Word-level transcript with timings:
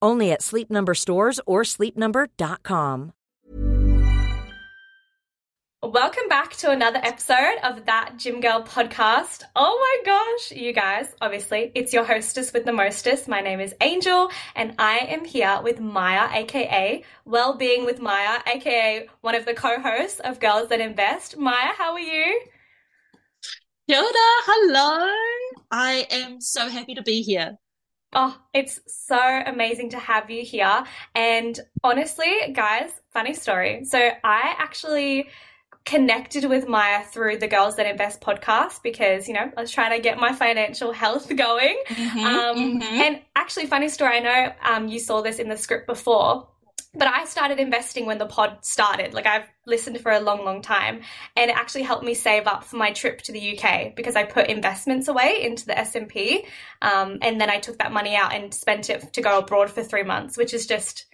Only 0.00 0.32
at 0.32 0.42
Sleep 0.42 0.70
Number 0.70 0.94
stores 0.94 1.40
or 1.46 1.62
sleepnumber.com. 1.62 3.12
Welcome 5.82 6.28
back 6.28 6.56
to 6.56 6.70
another 6.70 6.98
episode 7.00 7.58
of 7.62 7.84
that 7.86 8.14
Gym 8.16 8.40
Girl 8.40 8.62
podcast. 8.62 9.44
Oh 9.54 9.78
my 9.78 10.10
gosh, 10.10 10.58
you 10.58 10.72
guys, 10.72 11.14
obviously, 11.20 11.70
it's 11.74 11.92
your 11.92 12.02
hostess 12.02 12.52
with 12.52 12.64
the 12.64 12.72
mostest. 12.72 13.28
My 13.28 13.40
name 13.40 13.60
is 13.60 13.74
Angel, 13.80 14.30
and 14.56 14.74
I 14.80 14.98
am 14.98 15.24
here 15.24 15.60
with 15.62 15.78
Maia, 15.78 16.28
aka 16.32 17.04
Wellbeing 17.24 17.84
with 17.84 18.00
Maia, 18.00 18.40
aka 18.46 19.06
one 19.20 19.36
of 19.36 19.44
the 19.44 19.54
co 19.54 19.80
hosts 19.80 20.18
of 20.20 20.40
Girls 20.40 20.70
That 20.70 20.80
Invest. 20.80 21.36
Maia, 21.36 21.72
how 21.78 21.92
are 21.92 22.00
you? 22.00 22.40
Yoda, 23.88 24.02
hello. 24.46 25.14
I 25.70 26.06
am 26.10 26.40
so 26.40 26.68
happy 26.68 26.94
to 26.94 27.02
be 27.02 27.22
here. 27.22 27.58
Oh, 28.18 28.34
it's 28.54 28.80
so 28.86 29.18
amazing 29.18 29.90
to 29.90 29.98
have 29.98 30.30
you 30.30 30.42
here. 30.42 30.84
And 31.14 31.60
honestly, 31.84 32.32
guys, 32.54 32.90
funny 33.12 33.34
story. 33.34 33.84
So 33.84 33.98
I 33.98 34.54
actually 34.56 35.28
connected 35.84 36.46
with 36.46 36.66
Maia 36.66 37.04
through 37.04 37.36
the 37.36 37.46
Girls 37.46 37.76
That 37.76 37.84
Invest 37.84 38.22
podcast 38.22 38.82
because, 38.82 39.28
you 39.28 39.34
know, 39.34 39.52
I 39.54 39.60
was 39.60 39.70
trying 39.70 39.94
to 39.94 40.02
get 40.02 40.18
my 40.18 40.32
financial 40.32 40.92
health 40.92 41.28
going. 41.36 41.76
Mm-hmm, 41.88 42.18
um, 42.18 42.56
mm-hmm. 42.56 42.82
And 42.82 43.20
actually, 43.36 43.66
funny 43.66 43.90
story, 43.90 44.16
I 44.16 44.20
know 44.20 44.52
um, 44.64 44.88
you 44.88 44.98
saw 44.98 45.20
this 45.20 45.38
in 45.38 45.50
the 45.50 45.56
script 45.58 45.86
before 45.86 46.48
but 46.96 47.08
I 47.08 47.24
started 47.24 47.60
investing 47.60 48.06
when 48.06 48.18
the 48.18 48.26
pod 48.26 48.58
started. 48.64 49.14
Like 49.14 49.26
I've 49.26 49.46
listened 49.66 50.00
for 50.00 50.12
a 50.12 50.20
long, 50.20 50.44
long 50.44 50.62
time, 50.62 51.02
and 51.36 51.50
it 51.50 51.56
actually 51.56 51.82
helped 51.82 52.04
me 52.04 52.14
save 52.14 52.46
up 52.46 52.64
for 52.64 52.76
my 52.76 52.92
trip 52.92 53.22
to 53.22 53.32
the 53.32 53.58
UK 53.58 53.94
because 53.94 54.16
I 54.16 54.24
put 54.24 54.48
investments 54.48 55.08
away 55.08 55.42
into 55.42 55.66
the 55.66 55.78
S 55.78 55.94
and 55.94 56.08
P, 56.08 56.46
um, 56.82 57.18
and 57.22 57.40
then 57.40 57.50
I 57.50 57.58
took 57.58 57.78
that 57.78 57.92
money 57.92 58.16
out 58.16 58.34
and 58.34 58.52
spent 58.52 58.90
it 58.90 59.12
to 59.12 59.22
go 59.22 59.38
abroad 59.38 59.70
for 59.70 59.82
three 59.82 60.02
months, 60.02 60.36
which 60.36 60.54
is 60.54 60.66
just 60.66 61.06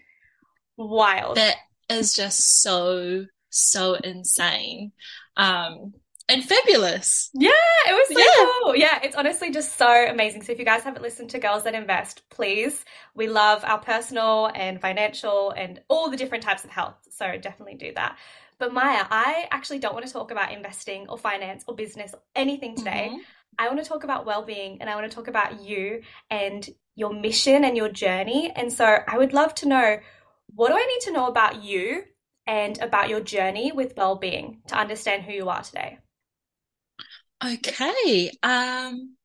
wild. 0.76 1.36
That 1.36 1.56
is 1.88 2.14
just 2.14 2.62
so 2.62 3.26
so 3.50 3.94
insane. 3.94 4.92
Um, 5.36 5.94
and 6.32 6.44
fabulous. 6.44 7.30
Yeah, 7.34 7.50
it 7.88 7.92
was 7.92 8.08
so 8.08 8.18
yeah. 8.18 8.50
cool. 8.62 8.76
Yeah, 8.76 8.98
it's 9.02 9.16
honestly 9.16 9.50
just 9.50 9.76
so 9.76 10.08
amazing. 10.08 10.42
So 10.42 10.52
if 10.52 10.58
you 10.58 10.64
guys 10.64 10.82
haven't 10.82 11.02
listened 11.02 11.30
to 11.30 11.38
Girls 11.38 11.64
That 11.64 11.74
Invest, 11.74 12.22
please, 12.30 12.84
we 13.14 13.28
love 13.28 13.62
our 13.64 13.78
personal 13.78 14.50
and 14.54 14.80
financial 14.80 15.50
and 15.50 15.80
all 15.88 16.10
the 16.10 16.16
different 16.16 16.42
types 16.42 16.64
of 16.64 16.70
health. 16.70 16.96
So 17.10 17.36
definitely 17.38 17.74
do 17.74 17.92
that. 17.94 18.16
But 18.58 18.72
Maia, 18.72 19.04
I 19.10 19.46
actually 19.50 19.80
don't 19.80 19.94
want 19.94 20.06
to 20.06 20.12
talk 20.12 20.30
about 20.30 20.52
investing 20.52 21.08
or 21.08 21.18
finance 21.18 21.64
or 21.66 21.74
business 21.74 22.14
or 22.14 22.20
anything 22.34 22.76
today. 22.76 23.08
Mm-hmm. 23.10 23.20
I 23.58 23.68
want 23.68 23.82
to 23.82 23.88
talk 23.88 24.04
about 24.04 24.24
well-being 24.24 24.80
and 24.80 24.88
I 24.88 24.94
want 24.94 25.10
to 25.10 25.14
talk 25.14 25.28
about 25.28 25.60
you 25.60 26.02
and 26.30 26.66
your 26.94 27.12
mission 27.12 27.64
and 27.64 27.76
your 27.76 27.88
journey. 27.90 28.50
And 28.54 28.72
so 28.72 28.84
I 28.84 29.18
would 29.18 29.32
love 29.32 29.54
to 29.56 29.68
know 29.68 29.98
what 30.54 30.68
do 30.68 30.74
I 30.74 30.86
need 30.86 31.00
to 31.02 31.12
know 31.12 31.26
about 31.26 31.62
you 31.62 32.04
and 32.46 32.78
about 32.80 33.08
your 33.08 33.20
journey 33.20 33.72
with 33.72 33.94
well-being 33.96 34.62
to 34.68 34.76
understand 34.76 35.22
who 35.22 35.32
you 35.32 35.48
are 35.48 35.62
today? 35.62 35.98
Okay. 37.44 38.30
Um, 38.44 39.16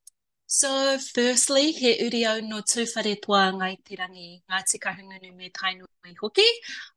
so 0.48 0.98
firstly, 1.14 1.72
he 1.72 2.00
urio 2.00 2.42
no 2.42 2.62
Tūwharetoa 2.62 3.54
ngai 3.54 3.78
te 3.86 3.96
rangi 3.96 5.36
me 5.36 5.52
Tainui 5.52 6.16
Hoki. 6.20 6.42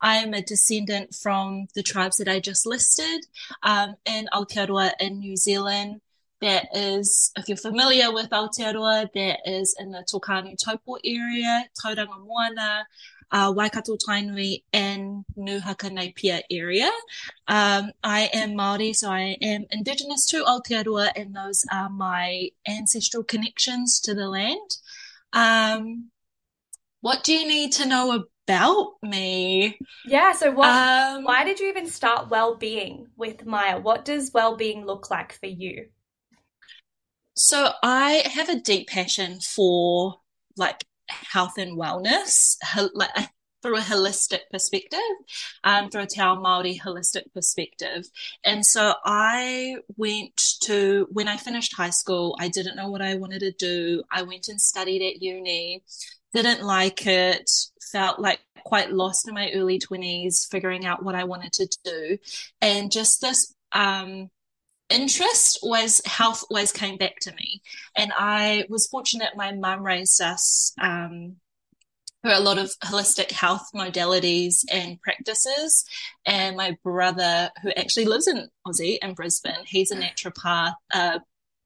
I 0.01 0.17
am 0.17 0.33
a 0.33 0.41
descendant 0.41 1.15
from 1.15 1.67
the 1.75 1.83
tribes 1.83 2.17
that 2.19 2.29
I 2.29 2.41
just 2.41 2.65
listed 2.65 3.27
um, 3.63 3.97
in 4.07 4.29
Aotearoa 4.33 4.93
in 4.99 5.19
New 5.19 5.37
Zealand. 5.37 6.01
That 6.41 6.69
is, 6.75 7.33
if 7.37 7.49
you're 7.49 7.59
familiar 7.59 8.11
with 8.11 8.31
Aotearoa, 8.31 9.13
that 9.13 9.41
is 9.45 9.77
in 9.79 9.91
the 9.91 10.07
Tokaanu 10.11 10.57
Taupo 10.57 10.97
area, 11.05 11.67
Tauranga 11.79 12.19
Moana, 12.25 12.87
uh, 13.33 13.53
Waikato 13.55 13.97
Tainui 13.97 14.65
and 14.73 15.25
Nuhaka 15.37 15.91
Naipia 15.91 16.41
area. 16.51 16.91
Um, 17.49 17.93
I 18.03 18.31
am 18.33 18.51
Māori, 18.51 18.95
so 18.95 19.11
I 19.11 19.37
am 19.43 19.67
Indigenous 19.71 20.27
to 20.27 20.45
Aotearoa, 20.45 21.11
and 21.17 21.35
those 21.35 21.65
are 21.73 21.89
my 21.89 22.51
ancestral 22.69 23.23
connections 23.23 24.01
to 24.01 24.15
the 24.15 24.29
land. 24.29 24.77
Um, 25.33 26.11
what 27.01 27.25
do 27.25 27.33
you 27.33 27.47
need 27.49 27.73
to 27.73 27.87
know 27.87 28.25
about 28.47 28.95
me? 29.03 29.79
Yeah, 30.05 30.33
so 30.33 30.51
what, 30.51 30.69
um, 30.69 31.25
why 31.25 31.45
did 31.45 31.61
you 31.61 31.69
even 31.69 31.87
start 31.87 32.31
well-being 32.31 33.07
with 33.17 33.47
Maia? 33.47 33.79
What 33.79 34.05
does 34.05 34.33
well-being 34.33 34.85
look 34.85 35.11
like 35.11 35.33
for 35.33 35.47
you? 35.47 35.87
So 37.37 37.71
I 37.83 38.23
have 38.35 38.49
a 38.49 38.61
deep 38.61 38.89
passion 38.89 39.41
for 39.41 40.21
like 40.57 40.85
health 41.11 41.59
and 41.59 41.79
wellness, 41.79 42.57
like 42.95 43.11
through 43.63 43.77
a 43.77 43.81
holistic 43.81 44.41
perspective, 44.51 44.99
um, 45.65 45.91
through 45.91 46.03
a 46.03 46.07
Te 46.07 46.21
Ao 46.21 46.37
Māori 46.37 46.81
holistic 46.81 47.33
perspective. 47.35 48.07
And 48.45 48.65
so 48.65 48.95
I 49.05 49.77
went 49.97 50.41
to, 50.63 51.07
when 51.13 51.29
I 51.29 51.37
finished 51.37 51.77
high 51.77 51.91
school, 51.91 52.37
I 52.41 52.49
didn't 52.49 52.77
know 52.77 52.91
what 52.91 53.03
I 53.03 53.17
wanted 53.17 53.41
to 53.41 53.53
do. 53.53 54.03
I 54.11 54.23
went 54.23 54.49
and 54.49 54.61
studied 54.61 55.07
at 55.07 55.23
uni, 55.23 55.83
didn't 56.33 56.63
like 56.63 57.07
it, 57.07 57.51
felt 57.93 58.19
like 58.19 58.41
quite 58.65 58.93
lost 58.93 59.29
in 59.29 59.35
my 59.35 59.51
early 59.55 59.79
20s, 59.79 60.49
figuring 60.51 60.87
out 60.87 61.05
what 61.05 61.15
I 61.15 61.25
wanted 61.25 61.53
to 61.55 61.69
do. 61.85 62.19
And 62.61 62.91
just 62.91 63.21
this, 63.21 63.55
um, 63.73 64.31
interest 64.91 65.59
was 65.63 66.01
health 66.05 66.45
always 66.51 66.73
came 66.73 66.97
back 66.97 67.17
to 67.21 67.33
me. 67.33 67.63
And 67.97 68.13
I 68.17 68.65
was 68.69 68.87
fortunate 68.87 69.37
my 69.37 69.53
mum 69.53 69.83
raised 69.83 70.21
us 70.21 70.73
um, 70.81 71.37
for 72.23 72.33
a 72.33 72.41
lot 72.41 72.59
of 72.59 72.71
holistic 72.85 73.31
health 73.31 73.71
modalities 73.75 74.65
and 74.71 75.01
practices. 75.01 75.85
And 76.27 76.57
my 76.57 76.77
brother, 76.83 77.51
who 77.63 77.71
actually 77.73 78.07
lives 78.07 78.29
in 78.29 78.49
Aussie 78.67 78.99
in 79.01 79.15
Brisbane, 79.15 79.65
he's 79.65 79.91
a 79.91 79.97
naturopath, 79.97 80.75
uh, 80.93 81.21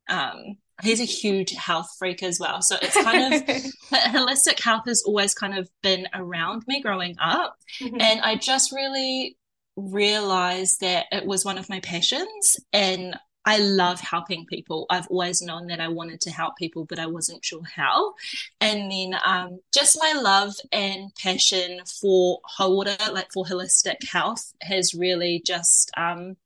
um, 0.09 0.59
he's 0.83 1.01
a 1.01 1.05
huge 1.05 1.53
health 1.53 1.89
freak 1.99 2.23
as 2.23 2.39
well. 2.39 2.63
So 2.63 2.77
it's 2.81 3.01
kind 3.03 3.35
of 3.35 3.43
holistic 3.93 4.61
health 4.61 4.85
has 4.87 5.03
always 5.03 5.35
kind 5.35 5.57
of 5.57 5.69
been 5.83 6.07
around 6.15 6.65
me 6.67 6.81
growing 6.81 7.17
up. 7.21 7.57
Mm-hmm. 7.81 8.01
And 8.01 8.21
I 8.21 8.37
just 8.37 8.73
really 8.73 9.37
realized 9.77 10.81
that 10.81 11.07
it 11.11 11.27
was 11.27 11.45
one 11.45 11.59
of 11.59 11.69
my 11.69 11.81
passions 11.81 12.57
and 12.73 13.17
I 13.47 13.59
love 13.59 14.01
helping 14.01 14.47
people. 14.47 14.87
I've 14.89 15.07
always 15.09 15.43
known 15.43 15.67
that 15.67 15.81
I 15.81 15.89
wanted 15.89 16.23
to 16.23 16.31
help 16.31 16.57
people, 16.57 16.87
but 16.87 16.99
I 16.99 17.07
wasn't 17.07 17.45
sure 17.45 17.63
how. 17.63 18.15
And 18.61 18.91
then 18.91 19.19
um, 19.25 19.61
just 19.73 19.99
my 20.01 20.19
love 20.19 20.55
and 20.73 21.15
passion 21.15 21.81
for 22.01 22.41
Hauora, 22.59 23.13
like 23.13 23.31
for 23.33 23.45
holistic 23.45 24.09
health, 24.09 24.55
has 24.63 24.95
really 24.95 25.43
just 25.45 25.91
um, 25.97 26.37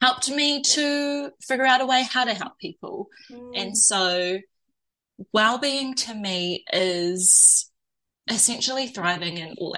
helped 0.00 0.30
me 0.30 0.62
to 0.62 1.30
figure 1.40 1.66
out 1.66 1.80
a 1.80 1.86
way 1.86 2.04
how 2.10 2.24
to 2.24 2.34
help 2.34 2.58
people. 2.58 3.08
Mm. 3.30 3.52
And 3.54 3.78
so, 3.78 4.38
well 5.32 5.58
being 5.58 5.94
to 5.94 6.14
me 6.14 6.64
is 6.72 7.70
essentially 8.28 8.88
thriving 8.88 9.36
in 9.36 9.54
all 9.58 9.76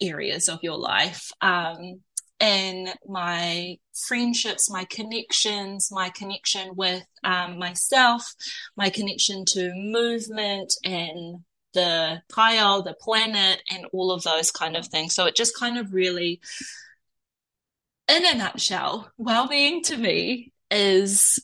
areas 0.00 0.48
of 0.48 0.60
your 0.62 0.78
life. 0.78 1.30
Um, 1.40 2.00
and 2.40 2.88
my 3.06 3.78
friendships, 4.06 4.70
my 4.70 4.84
connections, 4.84 5.88
my 5.90 6.10
connection 6.10 6.76
with 6.76 7.04
um, 7.24 7.58
myself, 7.58 8.32
my 8.76 8.90
connection 8.90 9.44
to 9.46 9.72
movement 9.74 10.72
and 10.84 11.40
the 11.74 12.22
taiao, 12.32 12.84
the 12.84 12.94
planet, 13.00 13.62
and 13.70 13.86
all 13.92 14.12
of 14.12 14.22
those 14.22 14.50
kind 14.50 14.76
of 14.76 14.86
things. 14.86 15.14
So 15.14 15.26
it 15.26 15.36
just 15.36 15.56
kind 15.56 15.78
of 15.78 15.92
really, 15.92 16.40
in 18.08 18.24
a 18.24 18.34
nutshell, 18.34 19.10
well-being 19.18 19.82
to 19.84 19.96
me 19.96 20.52
is 20.70 21.40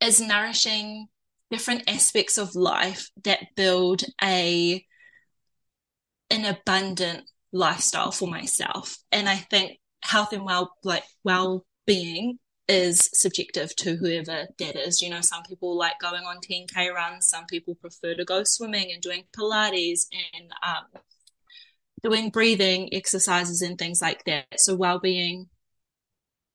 is 0.00 0.20
nourishing 0.20 1.08
different 1.50 1.90
aspects 1.90 2.38
of 2.38 2.54
life 2.54 3.10
that 3.24 3.54
build 3.56 4.02
a 4.22 4.84
an 6.30 6.44
abundant 6.44 7.24
lifestyle 7.52 8.12
for 8.12 8.28
myself. 8.28 8.96
And 9.12 9.28
I 9.28 9.36
think 9.36 9.78
health 10.02 10.32
and 10.32 10.44
well 10.44 10.72
like 10.84 11.04
well 11.24 11.64
being 11.86 12.38
is 12.68 13.10
subjective 13.12 13.74
to 13.76 13.96
whoever 13.96 14.46
that 14.58 14.76
is. 14.76 15.02
You 15.02 15.10
know, 15.10 15.20
some 15.20 15.42
people 15.42 15.76
like 15.76 15.98
going 16.00 16.22
on 16.22 16.36
10k 16.38 16.92
runs, 16.92 17.28
some 17.28 17.46
people 17.46 17.74
prefer 17.74 18.14
to 18.14 18.24
go 18.24 18.42
swimming 18.44 18.92
and 18.92 19.02
doing 19.02 19.24
Pilates 19.36 20.06
and 20.34 20.50
um, 20.62 21.02
doing 22.02 22.30
breathing 22.30 22.94
exercises 22.94 23.62
and 23.62 23.76
things 23.76 24.00
like 24.00 24.24
that. 24.24 24.46
So 24.56 24.76
well 24.76 25.00
being 25.00 25.48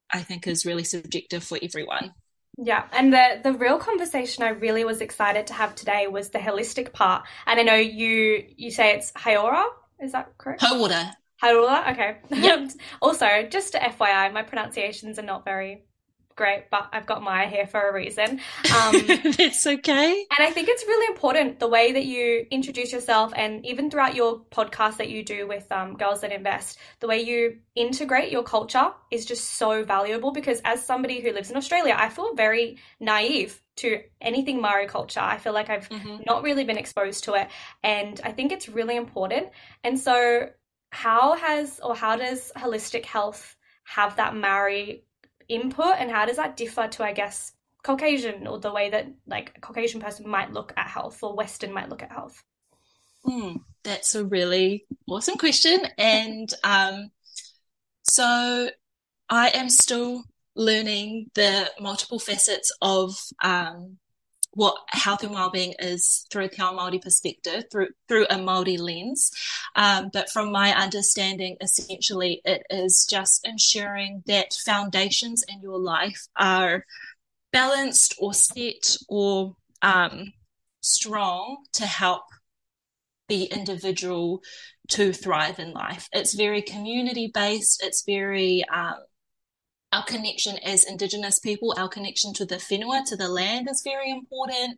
I 0.09 0.21
think 0.21 0.47
is 0.47 0.65
really 0.65 0.83
subjective 0.83 1.43
for 1.43 1.57
everyone. 1.61 2.13
Yeah, 2.57 2.85
and 2.93 3.11
the 3.11 3.41
the 3.43 3.53
real 3.53 3.77
conversation 3.77 4.43
I 4.43 4.49
really 4.49 4.85
was 4.85 5.01
excited 5.01 5.47
to 5.47 5.53
have 5.53 5.75
today 5.75 6.07
was 6.07 6.29
the 6.29 6.39
holistic 6.39 6.93
part. 6.93 7.25
And 7.45 7.59
I 7.59 7.63
know 7.63 7.75
you 7.75 8.45
you 8.55 8.71
say 8.71 8.93
it's 8.95 9.11
Hauora, 9.13 9.65
is 10.01 10.13
that 10.13 10.37
correct? 10.37 10.61
Hauora. 10.61 11.11
Hauora, 11.43 11.91
okay. 11.91 12.17
Yep. 12.29 12.71
also, 13.01 13.43
just 13.49 13.73
to 13.73 13.79
FYI, 13.79 14.31
my 14.31 14.43
pronunciations 14.43 15.19
are 15.19 15.23
not 15.23 15.43
very 15.43 15.83
great, 16.35 16.69
but 16.69 16.89
I've 16.91 17.05
got 17.05 17.23
Maia 17.23 17.47
here 17.47 17.65
for 17.65 17.89
a 17.89 17.93
reason. 17.93 18.31
Um, 18.31 18.39
it's 19.39 19.65
okay. 19.65 20.25
And 20.37 20.47
I 20.47 20.51
think 20.51 20.67
it's 20.67 20.83
really 20.85 21.07
important 21.07 21.59
the 21.59 21.67
way 21.67 21.93
that 21.93 22.05
you 22.05 22.45
introduce 22.51 22.91
yourself, 22.91 23.33
and 23.35 23.65
even 23.65 23.89
throughout 23.89 24.15
your 24.15 24.41
podcast 24.51 24.97
that 24.97 25.09
you 25.09 25.23
do 25.23 25.47
with 25.47 25.71
um, 25.71 25.95
Girls 25.95 26.21
That 26.21 26.31
Invest, 26.31 26.77
the 26.99 27.07
way 27.07 27.21
you 27.21 27.57
integrate 27.75 28.31
your 28.31 28.43
culture 28.43 28.91
is 29.11 29.25
just 29.25 29.45
so 29.55 29.83
valuable. 29.83 30.31
Because 30.31 30.61
as 30.65 30.85
somebody 30.85 31.21
who 31.21 31.31
lives 31.31 31.51
in 31.51 31.57
Australia, 31.57 31.95
I 31.97 32.09
feel 32.09 32.35
very 32.35 32.77
naive 32.99 33.61
to 33.77 34.01
anything 34.21 34.61
Maori 34.61 34.87
culture. 34.87 35.19
I 35.19 35.37
feel 35.37 35.53
like 35.53 35.69
I've 35.69 35.89
mm-hmm. 35.89 36.23
not 36.25 36.43
really 36.43 36.63
been 36.63 36.77
exposed 36.77 37.25
to 37.25 37.33
it, 37.35 37.47
and 37.83 38.19
I 38.23 38.31
think 38.31 38.51
it's 38.51 38.69
really 38.69 38.95
important. 38.95 39.49
And 39.83 39.99
so, 39.99 40.49
how 40.91 41.35
has 41.35 41.79
or 41.81 41.95
how 41.95 42.15
does 42.15 42.51
holistic 42.57 43.05
health 43.05 43.55
have 43.85 44.15
that 44.15 44.35
Maori 44.35 45.03
input 45.47 45.95
and 45.97 46.11
how 46.11 46.25
does 46.25 46.37
that 46.37 46.57
differ 46.57 46.87
to 46.87 47.03
i 47.03 47.13
guess 47.13 47.51
caucasian 47.83 48.47
or 48.47 48.59
the 48.59 48.73
way 48.73 48.89
that 48.89 49.07
like 49.27 49.51
a 49.55 49.59
caucasian 49.59 50.01
person 50.01 50.27
might 50.27 50.51
look 50.51 50.73
at 50.75 50.87
health 50.87 51.21
or 51.21 51.35
western 51.35 51.71
might 51.71 51.87
look 51.87 52.01
at 52.01 52.11
health? 52.11 52.43
Mm, 53.23 53.59
that's 53.83 54.15
a 54.15 54.25
really 54.25 54.85
awesome 55.07 55.37
question 55.37 55.79
and 55.97 56.51
um, 56.63 57.11
so 58.03 58.69
i 59.29 59.49
am 59.49 59.69
still 59.69 60.23
learning 60.55 61.29
the 61.35 61.69
multiple 61.79 62.19
facets 62.19 62.71
of 62.81 63.15
um, 63.43 63.97
what 64.55 64.77
health 64.87 65.23
and 65.23 65.33
well-being 65.33 65.73
is 65.79 66.25
through 66.31 66.45
a 66.45 66.49
Te 66.49 66.61
Ao 66.61 66.73
Māori 66.73 67.01
perspective, 67.01 67.65
through 67.71 67.89
through 68.07 68.25
a 68.29 68.35
Māori 68.35 68.79
lens. 68.79 69.31
Um, 69.75 70.09
but 70.11 70.29
from 70.29 70.51
my 70.51 70.73
understanding, 70.73 71.57
essentially, 71.61 72.41
it 72.45 72.63
is 72.69 73.05
just 73.07 73.45
ensuring 73.45 74.23
that 74.27 74.57
foundations 74.65 75.43
in 75.47 75.61
your 75.61 75.77
life 75.77 76.27
are 76.37 76.85
balanced 77.51 78.15
or 78.17 78.33
set 78.33 78.95
or 79.09 79.55
um, 79.81 80.33
strong 80.81 81.57
to 81.73 81.85
help 81.85 82.23
the 83.27 83.45
individual 83.45 84.41
to 84.87 85.11
thrive 85.11 85.59
in 85.59 85.73
life. 85.73 86.07
It's 86.13 86.33
very 86.33 86.61
community 86.61 87.29
based. 87.33 87.83
It's 87.83 88.03
very 88.05 88.63
um, 88.73 88.95
our 89.95 90.03
connection 90.03 90.57
as 90.57 90.83
Indigenous 90.83 91.39
people, 91.39 91.73
our 91.77 91.87
connection 91.87 92.33
to 92.33 92.45
the 92.45 92.55
whenua, 92.55 93.05
to 93.05 93.15
the 93.15 93.29
land 93.29 93.69
is 93.69 93.81
very 93.81 94.11
important. 94.11 94.77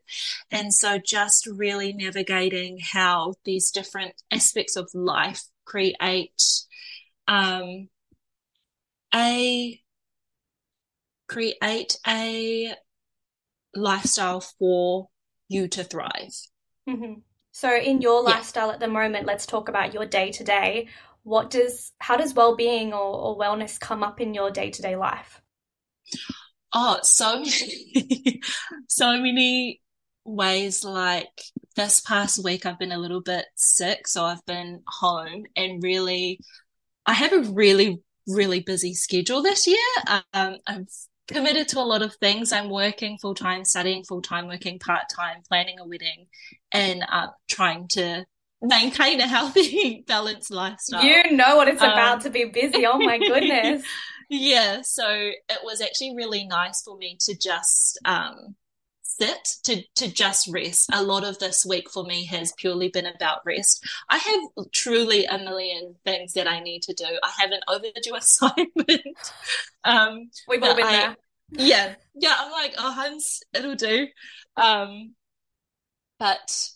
And 0.52 0.72
so 0.72 1.00
just 1.04 1.48
really 1.48 1.92
navigating 1.92 2.78
how 2.80 3.34
these 3.44 3.72
different 3.72 4.14
aspects 4.30 4.76
of 4.76 4.90
life 4.94 5.42
create 5.66 6.44
um, 7.28 7.90
a 9.14 9.82
create 11.28 11.98
a 12.08 12.74
lifestyle 13.76 14.42
for 14.42 15.10
you 15.50 15.68
to 15.68 15.84
thrive. 15.84 16.36
Mm-hmm. 16.88 17.22
So, 17.52 17.76
in 17.76 18.02
your 18.02 18.22
lifestyle 18.22 18.68
yeah. 18.68 18.76
at 18.76 18.80
the 18.80 18.88
moment, 18.88 19.26
let's 19.26 19.48
talk 19.48 19.68
about 19.68 19.92
your 19.92 20.06
day 20.06 20.32
to 20.32 20.44
day 20.44 20.90
what 21.28 21.50
does 21.50 21.92
how 22.00 22.16
does 22.16 22.34
well-being 22.34 22.94
or, 22.94 23.00
or 23.00 23.38
wellness 23.38 23.78
come 23.78 24.02
up 24.02 24.22
in 24.22 24.34
your 24.34 24.50
day-to-day 24.50 24.96
life? 24.96 25.42
Oh 26.74 27.00
so 27.04 27.40
many 27.40 28.40
so 28.88 29.20
many 29.20 29.82
ways 30.24 30.86
like 30.86 31.42
this 31.76 32.02
past 32.02 32.44
week 32.44 32.66
i've 32.66 32.80
been 32.80 32.92
a 32.92 32.98
little 32.98 33.22
bit 33.22 33.46
sick 33.56 34.06
so 34.06 34.26
i've 34.26 34.46
been 34.46 34.82
home 34.86 35.46
and 35.56 35.82
really 35.82 36.38
i 37.06 37.14
have 37.14 37.32
a 37.32 37.50
really 37.52 38.02
really 38.28 38.60
busy 38.60 38.94
schedule 38.94 39.42
this 39.42 39.68
year. 39.68 39.78
Um, 40.34 40.58
i've 40.68 40.88
committed 41.28 41.68
to 41.70 41.80
a 41.80 41.82
lot 41.82 42.02
of 42.02 42.16
things. 42.16 42.52
I'm 42.54 42.70
working 42.70 43.18
full-time 43.18 43.66
studying 43.66 44.04
full-time 44.04 44.48
working 44.48 44.80
part-time 44.80 45.44
planning 45.48 45.80
a 45.80 45.86
wedding 45.86 46.28
and 46.72 47.04
uh, 47.10 47.28
trying 47.50 47.88
to 47.90 48.26
maintain 48.62 49.20
a 49.20 49.28
healthy, 49.28 50.04
balanced 50.08 50.52
lifestyle. 50.52 51.04
You 51.04 51.32
know 51.32 51.56
what 51.58 51.68
it's 51.68 51.82
um, 51.82 51.92
about 51.92 52.22
to 52.22 52.30
be 52.30 52.46
busy. 52.46 52.86
Oh 52.86 52.98
my 52.98 53.18
goodness. 53.28 53.84
yeah. 54.30 54.82
So 54.82 55.08
it 55.10 55.60
was 55.64 55.82
actually 55.82 56.16
really 56.16 56.46
nice 56.46 56.82
for 56.82 56.98
me 56.98 57.18
to 57.22 57.38
just 57.38 58.00
um, 58.06 58.56
sit, 59.02 59.48
to, 59.64 59.84
to 59.96 60.12
just 60.12 60.48
rest. 60.52 60.90
A 60.94 61.04
lot 61.04 61.24
of 61.24 61.40
this 61.40 61.66
week 61.66 61.90
for 61.90 62.04
me 62.04 62.26
has 62.26 62.54
purely 62.58 62.90
been 62.90 63.06
about 63.06 63.46
rest. 63.46 63.86
I 64.10 64.18
have 64.18 64.66
truly 64.72 65.26
a 65.26 65.38
million 65.38 65.96
things 66.06 66.34
that 66.34 66.48
I 66.48 66.60
need 66.60 66.84
to 66.84 66.94
do. 66.94 67.06
I 67.06 67.32
have 67.40 67.52
an 67.52 67.62
overdue 67.68 68.16
assignment. 68.16 69.18
um, 69.84 70.30
We've 70.48 70.64
all 70.64 70.76
been 70.76 70.86
I, 70.88 70.92
there. 70.92 71.18
Yeah. 71.52 71.96
Yeah. 72.16 72.36
I'm 72.38 72.52
like, 72.52 72.74
oh, 72.78 72.92
Hans, 72.92 73.42
it'll 73.54 73.76
do. 73.76 74.08
Um, 74.56 75.14
but 76.20 76.70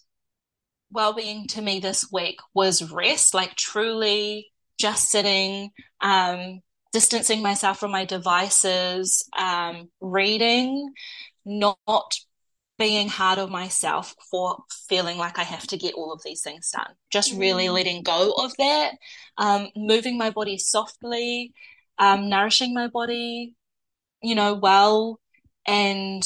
well-being 0.91 1.47
to 1.47 1.61
me 1.61 1.79
this 1.79 2.11
week 2.11 2.39
was 2.53 2.91
rest 2.91 3.33
like 3.33 3.55
truly 3.55 4.51
just 4.79 5.09
sitting 5.09 5.71
um, 6.01 6.61
distancing 6.93 7.41
myself 7.41 7.79
from 7.79 7.91
my 7.91 8.05
devices 8.05 9.27
um, 9.37 9.89
reading 10.01 10.93
not 11.45 12.15
being 12.81 13.07
hard 13.07 13.37
on 13.37 13.51
myself 13.51 14.15
for 14.31 14.57
feeling 14.89 15.15
like 15.15 15.37
I 15.37 15.43
have 15.43 15.67
to 15.67 15.77
get 15.77 15.93
all 15.93 16.11
of 16.11 16.23
these 16.23 16.41
things 16.41 16.71
done. 16.71 16.95
Just 17.11 17.31
really 17.35 17.67
mm. 17.67 17.73
letting 17.73 18.01
go 18.01 18.31
of 18.31 18.57
that, 18.57 18.93
um, 19.37 19.67
moving 19.75 20.17
my 20.17 20.31
body 20.31 20.57
softly, 20.57 21.53
um, 21.99 22.27
nourishing 22.27 22.73
my 22.73 22.87
body, 22.87 23.53
you 24.23 24.33
know, 24.33 24.55
well, 24.55 25.19
and 25.67 26.23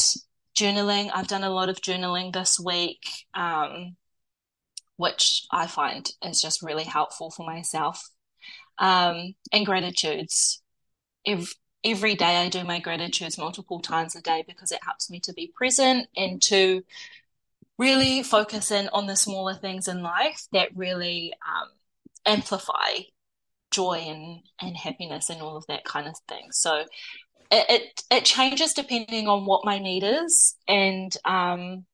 journaling. 0.57 1.11
I've 1.13 1.27
done 1.27 1.43
a 1.43 1.49
lot 1.49 1.67
of 1.67 1.81
journaling 1.81 2.31
this 2.31 2.57
week. 2.57 3.03
Um, 3.33 3.97
which 4.97 5.45
I 5.51 5.67
find 5.67 6.09
is 6.23 6.41
just 6.41 6.61
really 6.61 6.83
helpful 6.83 7.31
for 7.31 7.45
myself. 7.45 8.09
Um, 8.77 9.35
and 9.51 9.65
gratitudes. 9.65 10.61
Every, 11.83 12.15
day 12.15 12.37
I 12.37 12.49
do 12.49 12.63
my 12.63 12.79
gratitudes 12.79 13.37
multiple 13.37 13.79
times 13.79 14.15
a 14.15 14.21
day 14.21 14.43
because 14.47 14.71
it 14.71 14.83
helps 14.83 15.09
me 15.09 15.19
to 15.21 15.33
be 15.33 15.51
present 15.55 16.07
and 16.15 16.41
to 16.43 16.83
really 17.77 18.23
focus 18.23 18.71
in 18.71 18.89
on 18.89 19.05
the 19.07 19.15
smaller 19.15 19.53
things 19.53 19.87
in 19.87 20.01
life 20.01 20.47
that 20.51 20.75
really 20.75 21.33
um, 21.47 21.69
amplify 22.25 22.99
joy 23.71 24.03
and, 24.07 24.39
and 24.61 24.77
happiness 24.77 25.29
and 25.29 25.41
all 25.41 25.57
of 25.57 25.67
that 25.67 25.83
kind 25.83 26.07
of 26.07 26.15
thing. 26.27 26.47
So 26.51 26.85
it, 27.51 27.65
it, 27.69 28.03
it 28.09 28.25
changes 28.25 28.73
depending 28.73 29.27
on 29.27 29.45
what 29.45 29.65
my 29.65 29.79
need 29.79 30.03
is. 30.03 30.55
And 30.67 31.15
um, 31.25 31.85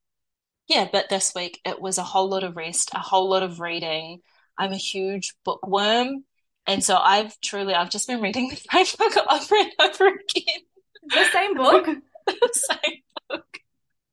yeah, 0.72 0.88
but 0.90 1.10
this 1.10 1.34
week 1.36 1.60
it 1.66 1.82
was 1.82 1.98
a 1.98 2.04
whole 2.04 2.30
lot 2.30 2.46
of 2.46 2.56
rest, 2.56 2.92
a 2.94 3.00
whole 3.00 3.30
lot 3.30 3.44
of 3.44 3.60
reading. 3.60 4.22
I'm 4.58 4.72
a 4.72 4.78
huge 4.78 5.34
bookworm. 5.44 6.24
And 6.66 6.82
so 6.82 6.96
I've 6.96 7.38
truly, 7.42 7.74
I've 7.74 7.90
just 7.90 8.08
been 8.08 8.22
reading 8.22 8.50
the 8.50 8.56
same 8.56 8.86
book 8.98 9.18
over 9.30 9.56
and 9.56 9.72
over 9.82 10.08
again. 10.08 10.62
The 11.10 11.26
same 11.34 11.56
book? 11.56 11.86
the 12.26 12.50
same 12.54 13.02
book. 13.30 13.60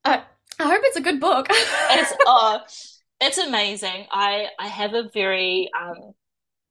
Uh, 0.05 0.23
I 0.59 0.63
hope 0.65 0.81
it's 0.83 0.97
a 0.97 1.01
good 1.01 1.21
book. 1.21 1.47
it's, 1.51 2.13
uh, 2.27 2.59
it's 3.21 3.39
amazing. 3.39 4.07
I, 4.11 4.49
I 4.59 4.67
have 4.67 4.95
a 4.95 5.09
very, 5.15 5.71
um, 5.81 6.13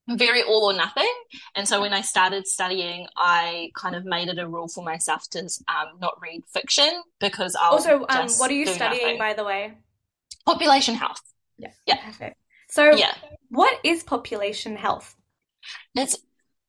very 0.07 0.43
all 0.43 0.71
or 0.71 0.73
nothing. 0.73 1.11
And 1.55 1.67
so 1.67 1.81
when 1.81 1.93
I 1.93 2.01
started 2.01 2.47
studying, 2.47 3.07
I 3.17 3.71
kind 3.75 3.95
of 3.95 4.05
made 4.05 4.29
it 4.29 4.39
a 4.39 4.47
rule 4.47 4.67
for 4.67 4.83
myself 4.83 5.29
to 5.31 5.39
um, 5.39 5.99
not 5.99 6.15
read 6.21 6.43
fiction 6.51 7.01
because 7.19 7.55
I'll 7.59 7.71
also. 7.71 8.05
Um, 8.09 8.29
what 8.37 8.49
are 8.49 8.53
you 8.53 8.65
studying, 8.67 9.03
nothing. 9.03 9.17
by 9.17 9.33
the 9.33 9.43
way? 9.43 9.73
Population 10.45 10.95
health. 10.95 11.21
Yeah. 11.57 11.71
Yeah. 11.85 11.97
Perfect. 12.05 12.37
So, 12.69 12.95
yeah. 12.95 13.13
what 13.49 13.79
is 13.83 14.03
population 14.03 14.75
health? 14.75 15.15
It's 15.95 16.17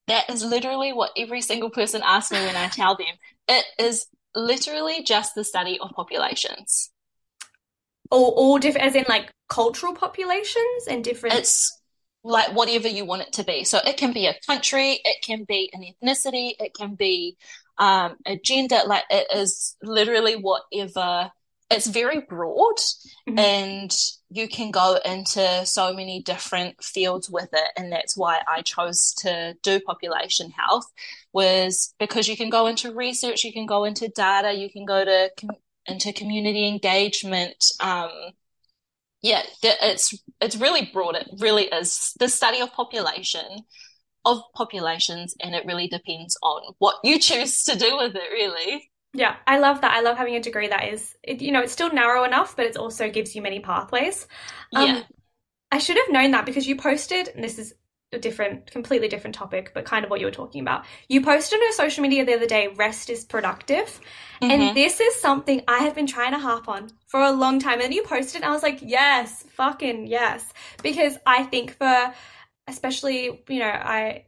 that 0.09 0.29
is 0.31 0.45
literally 0.45 0.93
what 0.93 1.13
every 1.17 1.41
single 1.43 1.71
person 1.71 2.03
asks 2.05 2.33
me 2.33 2.39
when 2.39 2.57
I 2.57 2.69
tell 2.69 2.97
them. 2.97 3.07
It 3.47 3.65
is 3.79 4.07
literally 4.35 5.03
just 5.03 5.35
the 5.35 5.45
study 5.45 5.79
of 5.81 5.91
populations. 5.91 6.91
All, 8.11 8.33
all 8.37 8.59
different, 8.59 8.87
as 8.87 8.95
in 8.95 9.05
like 9.09 9.31
cultural 9.49 9.95
populations 9.95 10.87
and 10.89 11.05
different. 11.05 11.37
It's 11.37 11.78
like 12.29 12.55
whatever 12.55 12.89
you 12.89 13.05
want 13.05 13.23
it 13.23 13.33
to 13.33 13.45
be. 13.45 13.65
So 13.65 13.79
it 13.85 13.97
can 13.97 14.13
be 14.13 14.27
a 14.27 14.37
country, 14.47 15.01
it 15.03 15.25
can 15.25 15.45
be 15.45 15.71
an 15.73 15.83
ethnicity, 15.83 16.53
it 16.61 16.75
can 16.75 16.95
be 16.95 17.37
um, 17.79 18.17
a 18.27 18.39
gender. 18.39 18.81
Like 18.87 19.05
it 19.11 19.27
is 19.35 19.77
literally 19.83 20.37
whatever. 20.37 21.33
It's 21.71 21.87
very 21.87 22.21
broad, 22.21 22.77
mm-hmm. 23.29 23.39
and 23.39 23.95
you 24.31 24.49
can 24.49 24.71
go 24.71 24.99
into 25.05 25.67
so 25.67 25.93
many 25.93 26.23
different 26.23 26.83
fields 26.83 27.29
with 27.29 27.51
it. 27.53 27.71
And 27.77 27.93
that's 27.93 28.17
why 28.17 28.41
I 28.49 28.63
chose 28.63 29.13
to 29.19 29.55
do 29.63 29.81
population 29.81 30.51
health, 30.51 30.87
was 31.33 31.95
because 31.99 32.27
you 32.27 32.39
can 32.39 32.49
go 32.49 32.69
into 32.69 32.95
research, 32.95 33.45
you 33.45 33.53
can 33.53 33.67
go 33.67 33.85
into 33.85 34.09
data, 34.09 34.53
you 34.53 34.71
can 34.71 34.87
go 34.87 35.05
to 35.05 35.31
com- 35.39 35.57
into 35.87 36.13
community 36.13 36.67
engagement. 36.69 37.73
Um, 37.81 38.11
yeah, 39.23 39.43
it's 39.63 40.15
it's 40.41 40.57
really 40.57 40.91
broad. 40.93 41.17
It 41.17 41.29
really 41.39 41.65
is 41.65 42.13
the 42.19 42.29
study 42.29 42.61
of 42.61 42.73
population 42.73 43.65
of 44.25 44.43
populations, 44.55 45.35
and 45.41 45.55
it 45.55 45.65
really 45.67 45.89
depends 45.89 46.37
on 46.43 46.75
what 46.79 46.97
you 47.03 47.19
choose 47.19 47.63
to 47.65 47.77
do 47.77 47.97
with 47.97 48.15
it. 48.15 48.31
Really. 48.33 48.91
Yeah, 49.15 49.37
I 49.47 49.59
love 49.59 49.81
that. 49.81 49.93
I 49.93 50.01
love 50.01 50.19
having 50.19 50.37
a 50.37 50.41
degree 50.41 50.69
that 50.69 50.89
is, 50.93 51.17
it, 51.23 51.41
you 51.41 51.51
know, 51.51 51.63
it's 51.63 51.73
still 51.73 51.91
narrow 51.91 52.25
enough, 52.25 52.55
but 52.55 52.67
it 52.67 52.77
also 52.77 53.11
gives 53.11 53.35
you 53.35 53.41
many 53.41 53.59
pathways. 53.59 54.27
Um, 54.75 54.87
yeah. 54.87 55.03
I 55.73 55.79
should 55.79 55.97
have 55.97 56.11
known 56.11 56.33
that 56.33 56.45
because 56.45 56.67
you 56.67 56.77
posted, 56.77 57.29
and 57.29 57.43
this 57.43 57.59
is 57.59 57.75
a 58.13 58.19
different, 58.19 58.71
completely 58.71 59.09
different 59.09 59.35
topic, 59.35 59.73
but 59.75 59.85
kind 59.85 60.05
of 60.05 60.11
what 60.11 60.21
you 60.21 60.27
were 60.27 60.33
talking 60.33 60.63
about. 60.63 60.85
You 61.09 61.23
posted 61.23 61.61
on 61.61 61.73
social 61.75 62.03
media 62.03 62.25
the 62.25 62.35
other 62.35 62.47
day, 62.47 62.69
rest 62.69 63.11
is 63.11 63.25
productive. 63.25 64.01
Mm-hmm. 64.41 64.51
And 64.51 64.77
this 64.77 65.01
is 65.01 65.15
something 65.17 65.63
I 65.69 65.81
have 65.81 65.95
been 65.95 66.07
trying 66.07 66.33
to 66.33 66.39
harp 66.39 66.69
on 66.69 66.91
for 67.07 67.21
a 67.21 67.33
long 67.33 67.59
time. 67.59 67.81
And 67.81 67.93
you 67.93 68.03
posted, 68.05 68.43
and 68.43 68.51
I 68.51 68.55
was 68.55 68.63
like, 68.63 68.79
yes, 68.81 69.45
fucking 69.57 70.07
yes. 70.07 70.45
Because 70.83 71.19
I 71.27 71.43
think 71.45 71.77
for, 71.77 72.15
especially, 72.67 73.43
you 73.49 73.59
know, 73.59 73.67
I, 73.67 74.25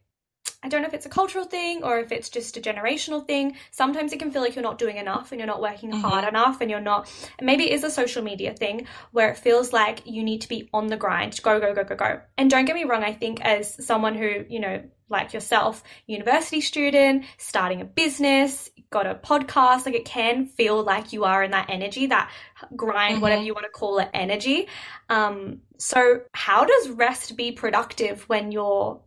I 0.62 0.68
don't 0.68 0.82
know 0.82 0.88
if 0.88 0.94
it's 0.94 1.06
a 1.06 1.10
cultural 1.10 1.44
thing 1.44 1.82
or 1.82 2.00
if 2.00 2.12
it's 2.12 2.28
just 2.28 2.56
a 2.56 2.60
generational 2.60 3.26
thing. 3.26 3.56
Sometimes 3.70 4.12
it 4.12 4.18
can 4.18 4.30
feel 4.30 4.42
like 4.42 4.54
you're 4.54 4.62
not 4.62 4.78
doing 4.78 4.98
enough 4.98 5.32
and 5.32 5.38
you're 5.38 5.46
not 5.46 5.62
working 5.62 5.90
mm-hmm. 5.90 6.00
hard 6.00 6.28
enough 6.28 6.60
and 6.60 6.70
you're 6.70 6.80
not, 6.80 7.10
and 7.38 7.46
maybe 7.46 7.70
it 7.70 7.72
is 7.72 7.84
a 7.84 7.90
social 7.90 8.22
media 8.22 8.52
thing 8.52 8.86
where 9.12 9.30
it 9.30 9.38
feels 9.38 9.72
like 9.72 10.02
you 10.04 10.22
need 10.22 10.42
to 10.42 10.48
be 10.48 10.68
on 10.74 10.88
the 10.88 10.96
grind, 10.96 11.40
go, 11.42 11.58
go, 11.60 11.74
go, 11.74 11.84
go, 11.84 11.96
go. 11.96 12.20
And 12.36 12.50
don't 12.50 12.66
get 12.66 12.74
me 12.74 12.84
wrong, 12.84 13.02
I 13.02 13.14
think 13.14 13.40
as 13.40 13.84
someone 13.84 14.14
who, 14.14 14.44
you 14.48 14.60
know, 14.60 14.82
like 15.08 15.32
yourself, 15.32 15.82
university 16.06 16.60
student, 16.60 17.24
starting 17.36 17.80
a 17.80 17.84
business, 17.84 18.70
got 18.90 19.06
a 19.06 19.14
podcast, 19.14 19.86
like 19.86 19.94
it 19.94 20.04
can 20.04 20.46
feel 20.46 20.82
like 20.82 21.12
you 21.12 21.24
are 21.24 21.42
in 21.42 21.50
that 21.50 21.70
energy, 21.70 22.06
that 22.06 22.30
grind, 22.76 23.14
mm-hmm. 23.14 23.22
whatever 23.22 23.42
you 23.42 23.54
want 23.54 23.64
to 23.64 23.70
call 23.70 23.98
it, 23.98 24.08
energy. 24.14 24.68
Um, 25.08 25.62
so 25.78 26.20
how 26.32 26.64
does 26.64 26.90
rest 26.90 27.36
be 27.36 27.50
productive 27.50 28.28
when 28.28 28.52
you're 28.52 29.00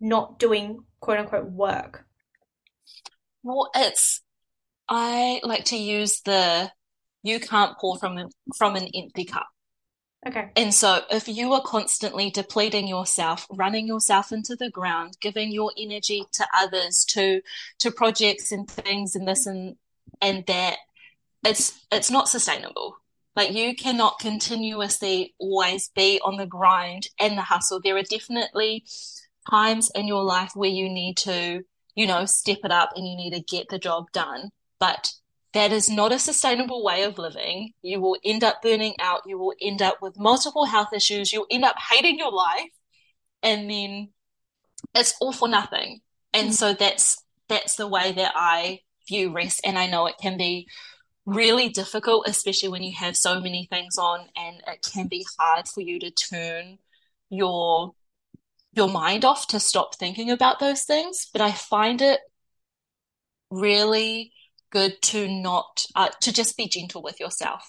not 0.00 0.38
doing 0.38 0.84
quote 1.02 1.18
unquote 1.18 1.50
work? 1.50 2.06
Well, 3.42 3.70
it's 3.74 4.22
I 4.88 5.40
like 5.42 5.66
to 5.66 5.76
use 5.76 6.22
the 6.22 6.72
you 7.22 7.38
can't 7.38 7.76
pour 7.78 7.98
from 7.98 8.28
from 8.56 8.76
an 8.76 8.88
empty 8.94 9.24
cup. 9.24 9.48
Okay. 10.24 10.50
And 10.54 10.72
so 10.72 11.00
if 11.10 11.26
you 11.26 11.52
are 11.52 11.62
constantly 11.62 12.30
depleting 12.30 12.86
yourself, 12.86 13.46
running 13.50 13.88
yourself 13.88 14.30
into 14.30 14.54
the 14.54 14.70
ground, 14.70 15.16
giving 15.20 15.50
your 15.50 15.72
energy 15.76 16.24
to 16.32 16.46
others, 16.56 17.04
to 17.10 17.42
to 17.80 17.90
projects 17.90 18.52
and 18.52 18.70
things 18.70 19.16
and 19.16 19.26
this 19.26 19.46
and 19.46 19.76
and 20.20 20.46
that, 20.46 20.76
it's 21.44 21.84
it's 21.90 22.10
not 22.10 22.28
sustainable. 22.28 22.96
Like 23.34 23.52
you 23.52 23.74
cannot 23.74 24.20
continuously 24.20 25.34
always 25.38 25.88
be 25.88 26.20
on 26.22 26.36
the 26.36 26.46
grind 26.46 27.08
and 27.18 27.36
the 27.36 27.42
hustle. 27.42 27.80
There 27.82 27.96
are 27.96 28.02
definitely 28.02 28.84
times 29.50 29.90
in 29.94 30.06
your 30.06 30.22
life 30.22 30.52
where 30.54 30.70
you 30.70 30.88
need 30.88 31.16
to, 31.18 31.62
you 31.94 32.06
know, 32.06 32.24
step 32.24 32.58
it 32.64 32.72
up 32.72 32.90
and 32.96 33.06
you 33.06 33.16
need 33.16 33.32
to 33.34 33.40
get 33.40 33.68
the 33.68 33.78
job 33.78 34.10
done. 34.12 34.50
But 34.78 35.12
that 35.54 35.72
is 35.72 35.90
not 35.90 36.12
a 36.12 36.18
sustainable 36.18 36.82
way 36.82 37.02
of 37.02 37.18
living. 37.18 37.72
You 37.82 38.00
will 38.00 38.16
end 38.24 38.42
up 38.42 38.62
burning 38.62 38.94
out. 39.00 39.22
You 39.26 39.38
will 39.38 39.54
end 39.60 39.82
up 39.82 39.98
with 40.00 40.18
multiple 40.18 40.64
health 40.64 40.92
issues. 40.94 41.32
You'll 41.32 41.46
end 41.50 41.64
up 41.64 41.76
hating 41.90 42.18
your 42.18 42.32
life. 42.32 42.70
And 43.42 43.70
then 43.70 44.08
it's 44.94 45.14
all 45.20 45.32
for 45.32 45.48
nothing. 45.48 46.00
And 46.32 46.48
mm-hmm. 46.48 46.54
so 46.54 46.74
that's 46.74 47.22
that's 47.48 47.76
the 47.76 47.86
way 47.86 48.12
that 48.12 48.32
I 48.34 48.80
view 49.08 49.32
rest. 49.32 49.60
And 49.64 49.78
I 49.78 49.86
know 49.86 50.06
it 50.06 50.16
can 50.20 50.38
be 50.38 50.66
really 51.26 51.68
difficult, 51.68 52.26
especially 52.26 52.70
when 52.70 52.82
you 52.82 52.96
have 52.96 53.16
so 53.16 53.40
many 53.40 53.66
things 53.70 53.96
on 53.98 54.26
and 54.36 54.56
it 54.66 54.86
can 54.92 55.06
be 55.06 55.26
hard 55.38 55.68
for 55.68 55.80
you 55.80 56.00
to 56.00 56.10
turn 56.10 56.78
your 57.30 57.94
your 58.74 58.88
mind 58.88 59.24
off 59.24 59.46
to 59.48 59.60
stop 59.60 59.94
thinking 59.96 60.30
about 60.30 60.58
those 60.58 60.84
things. 60.84 61.28
But 61.32 61.42
I 61.42 61.52
find 61.52 62.00
it 62.00 62.20
really 63.50 64.32
good 64.70 65.00
to 65.02 65.28
not, 65.28 65.84
uh, 65.94 66.08
to 66.22 66.32
just 66.32 66.56
be 66.56 66.68
gentle 66.68 67.02
with 67.02 67.20
yourself. 67.20 67.62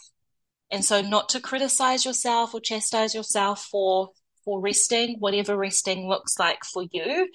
And 0.72 0.84
so 0.84 1.02
not 1.02 1.30
to 1.30 1.40
criticize 1.40 2.06
yourself 2.06 2.54
or 2.54 2.62
chastise 2.62 3.14
yourself 3.14 3.68
for, 3.70 4.10
for 4.46 4.62
resting, 4.62 5.18
whatever 5.20 5.58
resting 5.58 6.08
looks 6.08 6.40
like 6.40 6.64
for 6.64 6.86
you. 6.92 7.28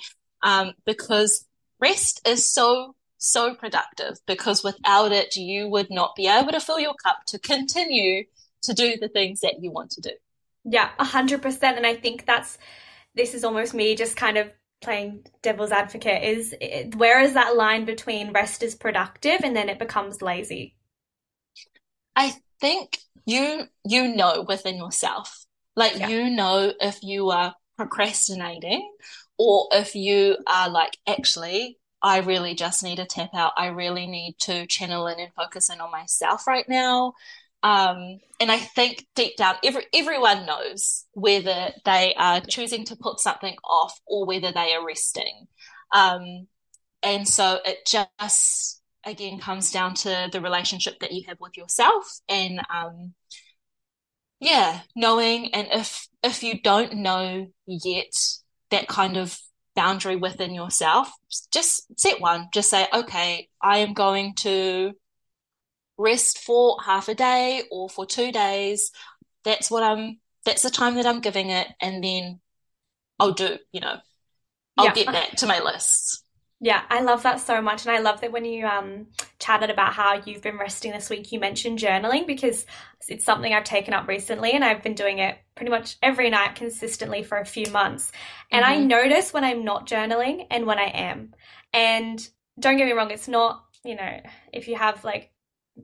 Um, 0.42 0.72
because 0.86 1.44
rest 1.80 2.26
is 2.26 2.50
so, 2.50 2.94
so 3.18 3.54
productive 3.54 4.14
because 4.26 4.64
without 4.64 5.12
it, 5.12 5.36
you 5.36 5.68
would 5.68 5.90
not 5.90 6.16
be 6.16 6.26
able 6.26 6.52
to 6.52 6.60
fill 6.60 6.80
your 6.80 6.94
cup 7.04 7.18
to 7.26 7.38
continue 7.38 8.24
to 8.62 8.72
do 8.72 8.96
the 8.96 9.08
things 9.08 9.40
that 9.40 9.56
you 9.60 9.70
want 9.70 9.90
to 9.90 10.00
do. 10.00 10.12
Yeah, 10.64 10.90
a 10.98 11.04
hundred 11.04 11.42
percent. 11.42 11.76
And 11.76 11.86
I 11.86 11.94
think 11.94 12.26
that's, 12.26 12.58
this 13.18 13.34
is 13.34 13.44
almost 13.44 13.74
me 13.74 13.94
just 13.94 14.16
kind 14.16 14.38
of 14.38 14.50
playing 14.80 15.24
devil's 15.42 15.72
advocate 15.72 16.22
is 16.22 16.54
it, 16.60 16.94
where 16.94 17.20
is 17.20 17.34
that 17.34 17.56
line 17.56 17.84
between 17.84 18.32
rest 18.32 18.62
is 18.62 18.76
productive 18.76 19.40
and 19.42 19.54
then 19.54 19.68
it 19.68 19.78
becomes 19.78 20.22
lazy? 20.22 20.76
I 22.14 22.34
think 22.60 22.98
you 23.26 23.64
you 23.84 24.14
know 24.14 24.44
within 24.46 24.76
yourself. 24.76 25.46
Like 25.76 25.98
yeah. 25.98 26.08
you 26.08 26.30
know 26.30 26.72
if 26.80 27.02
you 27.02 27.30
are 27.30 27.54
procrastinating 27.76 28.88
or 29.36 29.68
if 29.72 29.94
you 29.94 30.36
are 30.48 30.68
like 30.68 30.96
actually 31.06 31.78
i 32.02 32.18
really 32.18 32.54
just 32.54 32.82
need 32.82 32.96
to 32.96 33.04
tap 33.04 33.30
out. 33.34 33.52
I 33.56 33.66
really 33.66 34.06
need 34.06 34.36
to 34.40 34.66
channel 34.66 35.06
in 35.06 35.20
and 35.20 35.32
focus 35.34 35.70
in 35.70 35.80
on 35.80 35.90
myself 35.92 36.46
right 36.46 36.68
now 36.68 37.14
um, 37.62 38.20
and 38.40 38.52
I 38.52 38.58
think 38.58 39.06
deep 39.14 39.36
down, 39.36 39.56
every, 39.64 39.84
everyone 39.92 40.46
knows 40.46 41.04
whether 41.12 41.72
they 41.84 42.14
are 42.16 42.40
choosing 42.40 42.84
to 42.86 42.96
put 42.96 43.20
something 43.20 43.56
off 43.64 43.98
or 44.06 44.26
whether 44.26 44.52
they 44.52 44.74
are 44.74 44.86
resting. 44.86 45.46
Um, 45.92 46.46
and 47.02 47.26
so 47.26 47.58
it 47.64 47.78
just, 47.86 48.80
again, 49.04 49.38
comes 49.38 49.72
down 49.72 49.94
to 49.94 50.28
the 50.30 50.40
relationship 50.40 51.00
that 51.00 51.12
you 51.12 51.24
have 51.26 51.38
with 51.40 51.56
yourself 51.56 52.20
and, 52.28 52.60
um, 52.72 53.14
yeah, 54.40 54.80
knowing. 54.94 55.52
And 55.52 55.68
if, 55.72 56.06
if 56.22 56.44
you 56.44 56.60
don't 56.60 56.94
know 56.94 57.48
yet 57.66 58.12
that 58.70 58.86
kind 58.86 59.16
of 59.16 59.36
boundary 59.74 60.16
within 60.16 60.54
yourself, 60.54 61.10
just 61.52 61.98
set 61.98 62.20
one. 62.20 62.48
Just 62.52 62.70
say, 62.70 62.86
okay, 62.92 63.48
I 63.62 63.78
am 63.78 63.94
going 63.94 64.34
to 64.36 64.92
rest 65.98 66.38
for 66.38 66.78
half 66.84 67.08
a 67.08 67.14
day 67.14 67.64
or 67.70 67.88
for 67.88 68.06
two 68.06 68.32
days. 68.32 68.90
That's 69.44 69.70
what 69.70 69.82
I'm, 69.82 70.20
that's 70.44 70.62
the 70.62 70.70
time 70.70 70.94
that 70.94 71.06
I'm 71.06 71.20
giving 71.20 71.50
it. 71.50 71.68
And 71.80 72.02
then 72.02 72.40
I'll 73.18 73.32
do, 73.32 73.58
you 73.72 73.80
know, 73.80 73.96
I'll 74.76 74.86
yeah. 74.86 74.94
get 74.94 75.06
back 75.06 75.30
to 75.36 75.46
my 75.46 75.60
lists. 75.60 76.24
Yeah, 76.60 76.82
I 76.90 77.02
love 77.02 77.22
that 77.22 77.40
so 77.40 77.62
much. 77.62 77.86
And 77.86 77.94
I 77.94 78.00
love 78.00 78.20
that 78.20 78.32
when 78.32 78.44
you 78.44 78.66
um, 78.66 79.06
chatted 79.38 79.70
about 79.70 79.92
how 79.92 80.20
you've 80.24 80.42
been 80.42 80.58
resting 80.58 80.90
this 80.90 81.08
week, 81.08 81.30
you 81.30 81.38
mentioned 81.38 81.78
journaling 81.78 82.26
because 82.26 82.66
it's 83.08 83.24
something 83.24 83.52
I've 83.52 83.64
taken 83.64 83.94
up 83.94 84.08
recently 84.08 84.52
and 84.52 84.64
I've 84.64 84.82
been 84.82 84.94
doing 84.94 85.18
it 85.18 85.38
pretty 85.54 85.70
much 85.70 85.96
every 86.02 86.30
night 86.30 86.56
consistently 86.56 87.22
for 87.22 87.38
a 87.38 87.44
few 87.44 87.70
months. 87.70 88.10
And 88.50 88.64
mm-hmm. 88.64 88.82
I 88.82 88.84
notice 88.84 89.32
when 89.32 89.44
I'm 89.44 89.64
not 89.64 89.88
journaling 89.88 90.46
and 90.50 90.66
when 90.66 90.78
I 90.78 90.86
am. 90.86 91.32
And 91.72 92.28
don't 92.58 92.76
get 92.76 92.86
me 92.86 92.92
wrong, 92.92 93.12
it's 93.12 93.28
not, 93.28 93.64
you 93.84 93.94
know, 93.94 94.20
if 94.52 94.66
you 94.66 94.74
have 94.74 95.04
like 95.04 95.30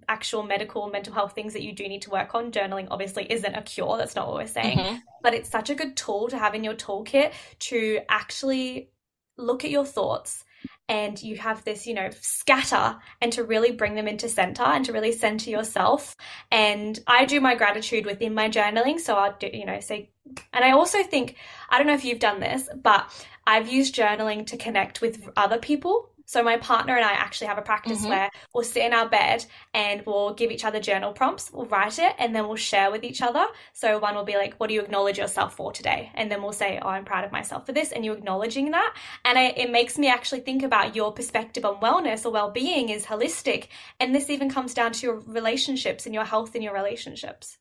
actual 0.09 0.43
medical 0.43 0.89
mental 0.89 1.13
health 1.13 1.35
things 1.35 1.53
that 1.53 1.63
you 1.63 1.73
do 1.73 1.87
need 1.89 2.03
to 2.03 2.11
work 2.11 2.35
on 2.35 2.51
journaling 2.53 2.87
obviously 2.91 3.27
isn't 3.31 3.55
a 3.55 3.63
cure 3.63 3.97
that's 3.97 4.15
not 4.15 4.27
what 4.27 4.37
we're 4.37 4.47
saying 4.47 4.79
mm-hmm. 4.79 4.97
but 5.23 5.35
it's 5.35 5.51
such 5.51 5.71
a 5.71 5.75
good 5.75 5.97
tool 5.97 6.29
to 6.29 6.39
have 6.39 6.55
in 6.55 6.65
your 6.65 6.75
toolkit 6.75 7.33
to 7.59 8.01
actually 8.09 8.91
look 9.37 9.65
at 9.65 9.71
your 9.71 9.85
thoughts 9.85 10.45
and 10.89 11.23
you 11.23 11.37
have 11.37 11.65
this, 11.65 11.87
you 11.87 11.95
know, 11.95 12.11
scatter 12.21 12.97
and 13.21 13.33
to 13.33 13.45
really 13.45 13.73
bring 13.73 13.95
them 13.95 14.07
into 14.07 14.29
center 14.29 14.63
and 14.63 14.85
to 14.85 14.93
really 14.93 15.13
center 15.13 15.49
yourself. 15.49 16.15
And 16.51 16.99
I 17.07 17.25
do 17.25 17.41
my 17.41 17.55
gratitude 17.55 18.05
within 18.05 18.35
my 18.35 18.51
journaling. 18.51 19.01
So 19.01 19.15
I'll 19.15 19.37
do, 19.39 19.49
you 19.53 19.65
know, 19.65 19.81
say, 19.81 20.11
and 20.53 20.65
I 20.65 20.73
also 20.73 21.03
think, 21.03 21.37
I 21.71 21.79
don't 21.79 21.87
know 21.87 21.95
if 21.95 22.05
you've 22.05 22.19
done 22.19 22.41
this, 22.41 22.69
but 22.83 23.11
I've 23.47 23.69
used 23.69 23.95
journaling 23.95 24.47
to 24.49 24.57
connect 24.57 25.01
with 25.01 25.29
other 25.37 25.59
people 25.59 26.11
so 26.26 26.43
my 26.43 26.57
partner 26.57 26.97
and 26.97 27.04
I 27.04 27.12
actually 27.12 27.49
have 27.49 27.59
a 27.59 27.62
practice 27.62 28.00
mm-hmm. 28.00 28.11
where 28.11 28.31
we'll 28.54 28.64
sit 28.64 28.85
in 28.85 28.93
our 28.93 29.09
bed 29.09 29.45
and 29.73 30.02
we'll 30.07 30.35
give 30.35 30.50
each 30.50 30.64
other 30.64 30.81
journal 30.81 31.12
prompts. 31.12 31.50
We'll 31.52 31.66
write 31.66 31.99
it 31.99 32.14
and 32.19 32.35
then 32.35 32.47
we'll 32.47 32.57
share 32.57 32.90
with 32.90 33.04
each 33.04 33.23
other. 33.23 33.47
So 33.73 33.99
one 33.99 34.14
will 34.14 34.25
be 34.25 34.37
like, 34.37 34.54
"What 34.54 34.69
do 34.69 34.75
you 34.75 34.81
acknowledge 34.81 35.19
yourself 35.19 35.54
for 35.57 35.73
today?" 35.73 36.11
And 36.14 36.31
then 36.31 36.43
we'll 36.43 36.52
say, 36.52 36.78
"Oh, 36.81 36.88
I'm 36.88 37.04
proud 37.04 37.25
of 37.25 37.33
myself 37.33 37.66
for 37.66 37.73
this," 37.73 37.93
and 37.93 38.04
you 38.04 38.12
acknowledging 38.12 38.71
that. 38.71 38.95
And 39.25 39.38
I, 39.38 39.47
it 39.49 39.71
makes 39.71 39.99
me 39.99 40.09
actually 40.09 40.40
think 40.40 40.62
about 40.62 40.97
your 40.97 41.12
perspective 41.12 41.64
on 41.64 41.81
wellness 41.81 42.25
or 42.25 42.31
well-being 42.31 42.88
is 42.88 43.07
holistic, 43.07 43.69
and 44.00 44.14
this 44.14 44.31
even 44.31 44.50
comes 44.50 44.75
down 44.75 44.93
to 44.93 45.07
your 45.07 45.21
relationships 45.21 46.07
and 46.07 46.14
your 46.14 46.25
health 46.25 46.54
in 46.57 46.62
your 46.62 46.75
relationships. 46.75 47.59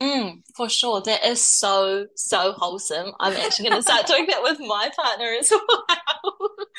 Mm, 0.00 0.42
for 0.54 0.68
sure. 0.68 1.00
That 1.00 1.24
is 1.24 1.40
so, 1.40 2.06
so 2.14 2.52
wholesome. 2.52 3.12
I'm 3.20 3.34
actually 3.34 3.68
going 3.68 3.82
to 3.82 3.82
start 3.82 4.06
doing 4.06 4.26
that 4.26 4.42
with 4.42 4.58
my 4.60 4.90
partner 4.94 5.34
as 5.38 5.50
well. 5.50 5.86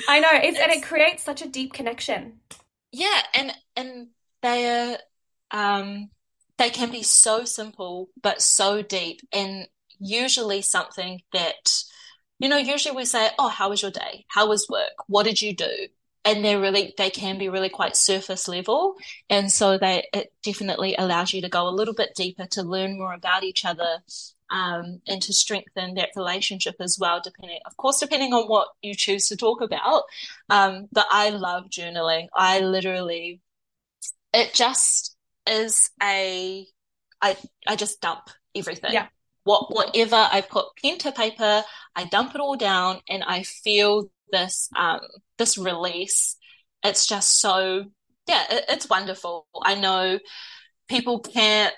I 0.07 0.19
know. 0.19 0.29
It's, 0.33 0.57
it's, 0.57 0.59
and 0.59 0.71
it 0.71 0.83
creates 0.83 1.23
such 1.23 1.41
a 1.41 1.47
deep 1.47 1.73
connection. 1.73 2.39
Yeah. 2.91 3.21
And, 3.33 3.53
and 3.75 4.07
they 4.41 4.69
are, 4.69 4.97
um, 5.51 6.09
they 6.57 6.69
can 6.69 6.91
be 6.91 7.03
so 7.03 7.45
simple, 7.45 8.09
but 8.21 8.41
so 8.41 8.81
deep 8.81 9.21
and 9.31 9.67
usually 9.99 10.61
something 10.61 11.21
that, 11.33 11.71
you 12.39 12.49
know, 12.49 12.57
usually 12.57 12.95
we 12.95 13.05
say, 13.05 13.29
Oh, 13.39 13.49
how 13.49 13.69
was 13.69 13.81
your 13.81 13.91
day? 13.91 14.25
How 14.29 14.47
was 14.47 14.67
work? 14.69 14.93
What 15.07 15.23
did 15.23 15.41
you 15.41 15.55
do? 15.55 15.87
And 16.27 16.43
they're 16.43 16.59
really 16.59 16.93
they 16.97 17.09
can 17.09 17.37
be 17.37 17.47
really 17.47 17.69
quite 17.69 17.95
surface 17.95 18.47
level. 18.49 18.95
And 19.29 19.51
so 19.51 19.77
they 19.77 20.03
it 20.13 20.33
definitely 20.43 20.93
allows 20.97 21.33
you 21.33 21.41
to 21.41 21.49
go 21.49 21.67
a 21.67 21.71
little 21.71 21.93
bit 21.93 22.15
deeper 22.15 22.45
to 22.51 22.63
learn 22.63 22.97
more 22.97 23.13
about 23.13 23.43
each 23.43 23.63
other 23.63 23.99
um, 24.51 25.01
and 25.07 25.21
to 25.21 25.33
strengthen 25.33 25.95
that 25.95 26.09
relationship 26.15 26.75
as 26.79 26.97
well 26.99 27.21
depending 27.23 27.59
of 27.65 27.75
course 27.77 27.99
depending 27.99 28.33
on 28.33 28.47
what 28.47 28.67
you 28.81 28.93
choose 28.93 29.29
to 29.29 29.37
talk 29.37 29.61
about. 29.61 30.03
Um, 30.49 30.87
but 30.91 31.07
i 31.09 31.29
love 31.29 31.69
journaling. 31.69 32.27
I 32.35 32.59
literally 32.59 33.41
it 34.33 34.53
just 34.53 35.15
is 35.49 35.89
a 36.03 36.67
i 37.21 37.37
i 37.65 37.75
just 37.77 38.01
dump 38.01 38.29
everything. 38.53 38.91
Yeah 38.91 39.07
what 39.47 39.73
whatever 39.73 40.27
i 40.31 40.41
put 40.41 40.65
pen 40.81 40.97
to 40.97 41.11
paper 41.11 41.63
i 41.95 42.03
dump 42.05 42.35
it 42.35 42.41
all 42.41 42.55
down 42.55 42.99
and 43.09 43.23
i 43.23 43.43
feel 43.43 44.09
this 44.31 44.69
um 44.75 44.99
this 45.37 45.57
release. 45.57 46.35
It's 46.83 47.07
just 47.07 47.39
so 47.39 47.85
yeah 48.27 48.43
it, 48.49 48.65
it's 48.69 48.89
wonderful. 48.89 49.47
I 49.63 49.75
know 49.75 50.19
people 50.87 51.19
can't 51.19 51.73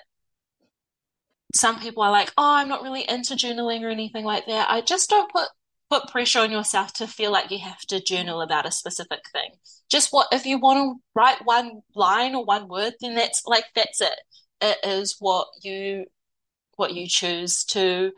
some 1.52 1.80
people 1.80 2.02
are 2.02 2.12
like 2.12 2.32
oh 2.38 2.54
i'm 2.54 2.68
not 2.68 2.82
really 2.82 3.04
into 3.08 3.34
journaling 3.34 3.82
or 3.82 3.88
anything 3.88 4.24
like 4.24 4.46
that. 4.46 4.70
I 4.70 4.80
just 4.80 5.10
don't 5.10 5.30
put 5.32 5.48
put 5.90 6.08
pressure 6.08 6.40
on 6.40 6.52
yourself 6.52 6.92
to 6.94 7.06
feel 7.06 7.32
like 7.32 7.50
you 7.50 7.58
have 7.58 7.80
to 7.80 8.00
journal 8.00 8.40
about 8.40 8.66
a 8.66 8.70
specific 8.70 9.20
thing. 9.32 9.50
Just 9.90 10.12
what 10.12 10.28
if 10.32 10.46
you 10.46 10.58
want 10.58 10.78
to 10.78 11.02
write 11.14 11.44
one 11.44 11.80
line 11.94 12.34
or 12.34 12.44
one 12.44 12.68
word 12.68 12.94
then 13.00 13.14
that's 13.14 13.42
like 13.46 13.64
that's 13.74 14.00
it. 14.00 14.20
It 14.60 14.78
is 14.84 15.16
what 15.18 15.48
you 15.62 16.06
what 16.80 16.94
you 16.94 17.06
choose 17.06 17.64
to 17.66 18.10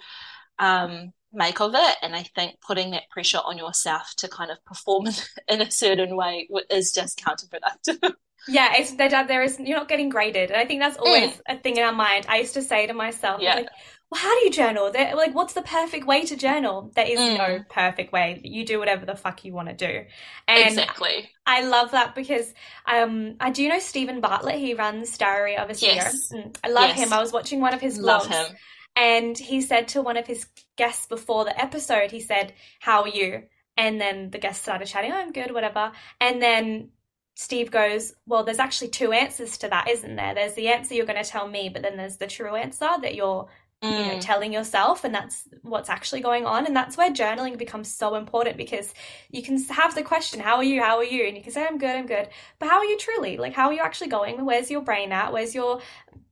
um 0.58 1.12
make 1.32 1.60
of 1.60 1.72
it. 1.74 1.96
And 2.02 2.14
I 2.14 2.22
think 2.34 2.60
putting 2.60 2.90
that 2.92 3.08
pressure 3.10 3.40
on 3.44 3.58
yourself 3.58 4.14
to 4.18 4.28
kind 4.28 4.50
of 4.50 4.64
perform 4.64 5.06
in 5.48 5.60
a 5.60 5.70
certain 5.70 6.16
way 6.16 6.48
is 6.70 6.92
just 6.92 7.22
counterproductive. 7.22 8.14
Yeah, 8.48 8.72
it's 8.76 8.90
that 8.96 9.28
there 9.28 9.44
is 9.44 9.56
you're 9.60 9.78
not 9.78 9.88
getting 9.88 10.08
graded, 10.08 10.50
and 10.50 10.60
I 10.60 10.64
think 10.64 10.80
that's 10.80 10.96
always 10.96 11.30
mm. 11.30 11.40
a 11.48 11.56
thing 11.58 11.76
in 11.76 11.84
our 11.84 11.92
mind. 11.92 12.26
I 12.28 12.38
used 12.38 12.54
to 12.54 12.62
say 12.62 12.88
to 12.88 12.92
myself, 12.92 13.40
yeah. 13.40 13.54
like, 13.54 13.68
"Well, 14.12 14.20
how 14.20 14.38
do 14.38 14.44
you 14.44 14.50
journal? 14.50 14.92
They're, 14.92 15.16
like, 15.16 15.34
what's 15.34 15.54
the 15.54 15.62
perfect 15.62 16.06
way 16.06 16.24
to 16.26 16.36
journal? 16.36 16.92
There 16.94 17.06
is 17.06 17.18
mm. 17.18 17.38
no 17.38 17.64
perfect 17.68 18.12
way. 18.12 18.40
You 18.44 18.64
do 18.64 18.78
whatever 18.78 19.06
the 19.06 19.16
fuck 19.16 19.44
you 19.44 19.52
want 19.52 19.68
to 19.68 19.74
do." 19.74 20.04
And 20.46 20.66
exactly. 20.66 21.30
I 21.46 21.62
love 21.62 21.92
that 21.92 22.14
because 22.14 22.52
um, 22.86 23.36
I 23.40 23.50
do 23.50 23.68
know 23.68 23.78
Steven 23.78 24.20
Bartlett. 24.20 24.58
He 24.58 24.74
runs 24.74 25.16
Diary 25.18 25.56
of 25.56 25.70
a 25.70 25.72
CEO. 25.72 25.96
Yes. 25.96 26.32
Mm, 26.32 26.56
I 26.62 26.68
love 26.68 26.90
yes. 26.90 26.98
him. 26.98 27.12
I 27.12 27.20
was 27.20 27.32
watching 27.32 27.60
one 27.60 27.74
of 27.74 27.80
his 27.80 27.98
vlogs. 27.98 28.04
Love 28.04 28.26
him 28.28 28.56
and 28.96 29.36
he 29.36 29.62
said 29.62 29.88
to 29.88 30.02
one 30.02 30.16
of 30.16 30.26
his 30.26 30.46
guests 30.76 31.06
before 31.06 31.44
the 31.44 31.60
episode, 31.60 32.10
he 32.10 32.20
said, 32.20 32.52
How 32.80 33.02
are 33.02 33.08
you? 33.08 33.44
And 33.76 34.00
then 34.00 34.30
the 34.30 34.38
guest 34.38 34.62
started 34.62 34.86
chatting, 34.86 35.12
oh, 35.12 35.16
I'm 35.16 35.32
good, 35.32 35.52
whatever. 35.52 35.92
And 36.20 36.42
then 36.42 36.90
Steve 37.34 37.70
goes, 37.70 38.12
Well, 38.26 38.44
there's 38.44 38.58
actually 38.58 38.88
two 38.88 39.12
answers 39.12 39.58
to 39.58 39.68
that, 39.68 39.88
isn't 39.88 40.16
there? 40.16 40.34
There's 40.34 40.54
the 40.54 40.68
answer 40.68 40.94
you're 40.94 41.06
going 41.06 41.22
to 41.22 41.28
tell 41.28 41.48
me, 41.48 41.70
but 41.70 41.82
then 41.82 41.96
there's 41.96 42.18
the 42.18 42.26
true 42.26 42.54
answer 42.54 42.88
that 43.00 43.14
you're 43.14 43.48
mm. 43.82 43.90
you 43.90 44.06
know 44.06 44.14
mm. 44.14 44.20
telling 44.20 44.52
yourself 44.52 45.04
and 45.04 45.14
that's 45.14 45.48
what's 45.62 45.88
actually 45.88 46.20
going 46.20 46.46
on 46.46 46.66
and 46.66 46.74
that's 46.74 46.96
where 46.96 47.10
journaling 47.10 47.58
becomes 47.58 47.92
so 47.92 48.14
important 48.14 48.56
because 48.56 48.94
you 49.30 49.42
can 49.42 49.62
have 49.64 49.94
the 49.94 50.02
question 50.02 50.40
how 50.40 50.56
are 50.56 50.64
you 50.64 50.80
how 50.80 50.98
are 50.98 51.04
you 51.04 51.26
and 51.26 51.36
you 51.36 51.42
can 51.42 51.52
say 51.52 51.66
i'm 51.66 51.78
good 51.78 51.96
i'm 51.96 52.06
good 52.06 52.28
but 52.58 52.68
how 52.68 52.78
are 52.78 52.84
you 52.84 52.98
truly 52.98 53.36
like 53.36 53.52
how 53.52 53.68
are 53.68 53.72
you 53.72 53.82
actually 53.82 54.08
going 54.08 54.44
where's 54.44 54.70
your 54.70 54.82
brain 54.82 55.12
at 55.12 55.32
where's 55.32 55.54
your 55.54 55.80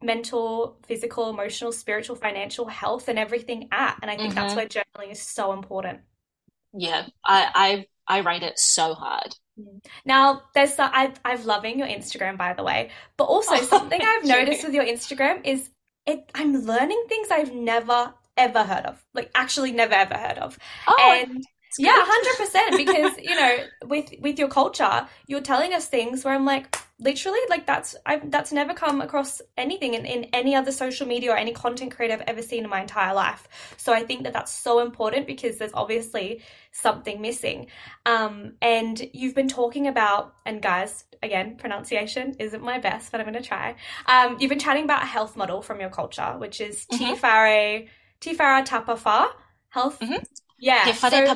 mental, 0.03 0.79
physical, 0.87 1.31
emotional, 1.31 1.73
spiritual, 1.73 2.17
financial 2.17 2.67
health 2.67 3.09
and 3.09 3.19
everything 3.19 3.69
at. 3.71 3.99
And 4.03 4.11
I 4.11 4.17
think 4.17 4.35
mm-hmm. 4.35 4.41
that's 4.41 4.55
where 4.55 4.67
journaling 4.67 5.13
is 5.13 5.21
so 5.21 5.53
important. 5.53 6.01
Yeah, 6.73 7.07
I 7.25 7.87
I 8.07 8.17
I 8.19 8.21
rate 8.21 8.43
it 8.43 8.59
so 8.59 8.95
hard. 8.95 9.35
Mm. 9.59 9.85
Now, 10.05 10.43
there's 10.55 10.75
I've 10.79 11.19
I've 11.25 11.45
loving 11.45 11.79
your 11.79 11.89
Instagram 11.89 12.37
by 12.37 12.53
the 12.53 12.63
way, 12.63 12.91
but 13.17 13.25
also 13.25 13.55
oh, 13.55 13.63
something 13.63 14.01
I've 14.01 14.25
noticed 14.25 14.65
with 14.65 14.75
your 14.75 14.85
Instagram 14.85 15.41
is 15.45 15.69
it 16.07 16.31
I'm 16.35 16.65
learning 16.65 17.05
things 17.09 17.29
I've 17.31 17.55
never 17.55 18.15
ever 18.37 18.63
heard 18.65 18.87
of, 18.87 19.05
like 19.15 19.31
actually 19.35 19.73
never 19.73 19.95
ever 19.95 20.15
heard 20.15 20.39
of, 20.39 20.59
oh, 20.87 21.25
and 21.27 21.45
yeah, 21.79 21.93
hundred 21.95 22.37
percent. 22.37 22.77
Because 22.77 23.13
you 23.23 23.35
know, 23.35 23.57
with 23.87 24.15
with 24.21 24.39
your 24.39 24.49
culture, 24.49 25.07
you're 25.27 25.41
telling 25.41 25.73
us 25.73 25.87
things 25.87 26.25
where 26.25 26.35
I'm 26.35 26.45
like, 26.45 26.77
literally, 26.99 27.39
like 27.49 27.67
that's 27.67 27.97
I've 28.05 28.31
that's 28.31 28.53
never 28.53 28.75
come 28.75 29.01
across 29.01 29.41
anything 29.57 29.95
in, 29.95 30.05
in 30.05 30.25
any 30.33 30.55
other 30.55 30.73
social 30.73 31.07
media 31.07 31.33
or 31.33 31.37
any 31.37 31.53
content 31.53 31.95
creator 31.95 32.15
I've 32.15 32.23
ever 32.27 32.43
seen 32.43 32.65
in 32.65 32.71
my 32.71 32.81
entire 32.81 33.15
life. 33.15 33.49
So 33.77 33.93
I 33.93 34.05
think 34.05 34.25
that 34.25 34.33
that's 34.33 34.53
so 34.53 34.81
important 34.81 35.27
because 35.27 35.59
there's 35.59 35.73
obviously 35.75 36.43
something 36.73 37.21
missing. 37.21 37.67
Um, 38.07 38.53
and 38.63 39.01
you've 39.13 39.35
been 39.35 39.49
talking 39.49 39.87
about, 39.87 40.35
and 40.47 40.63
guys, 40.63 41.05
again, 41.23 41.57
pronunciation 41.57 42.37
isn't 42.39 42.63
my 42.63 42.79
best, 42.79 43.11
but 43.11 43.21
I'm 43.21 43.27
going 43.27 43.43
to 43.43 43.47
try. 43.47 43.77
Um, 44.07 44.37
you've 44.39 44.51
been 44.51 44.59
chatting 44.59 44.85
about 44.85 45.03
a 45.03 45.07
health 45.07 45.37
model 45.37 45.63
from 45.63 45.81
your 45.81 45.91
culture, 45.91 46.35
which 46.39 46.61
is 46.61 46.87
mm-hmm. 46.87 47.15
Tifare 47.15 47.89
Tifara 48.21 48.67
Tapafa 48.67 49.29
health. 49.71 49.99
Mm-hmm. 50.01 50.23
Yeah. 50.61 50.85
so, 50.93 51.27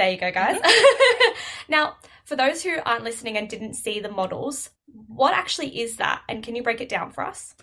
there 0.00 0.10
you 0.10 0.18
go, 0.18 0.32
guys. 0.32 0.58
now, 1.68 1.96
for 2.24 2.34
those 2.34 2.62
who 2.62 2.76
aren't 2.86 3.04
listening 3.04 3.36
and 3.36 3.48
didn't 3.48 3.74
see 3.74 4.00
the 4.00 4.10
models, 4.10 4.70
what 4.86 5.34
actually 5.34 5.80
is 5.80 5.96
that? 5.96 6.22
And 6.28 6.42
can 6.42 6.56
you 6.56 6.62
break 6.62 6.80
it 6.80 6.88
down 6.88 7.12
for 7.12 7.22
us? 7.24 7.54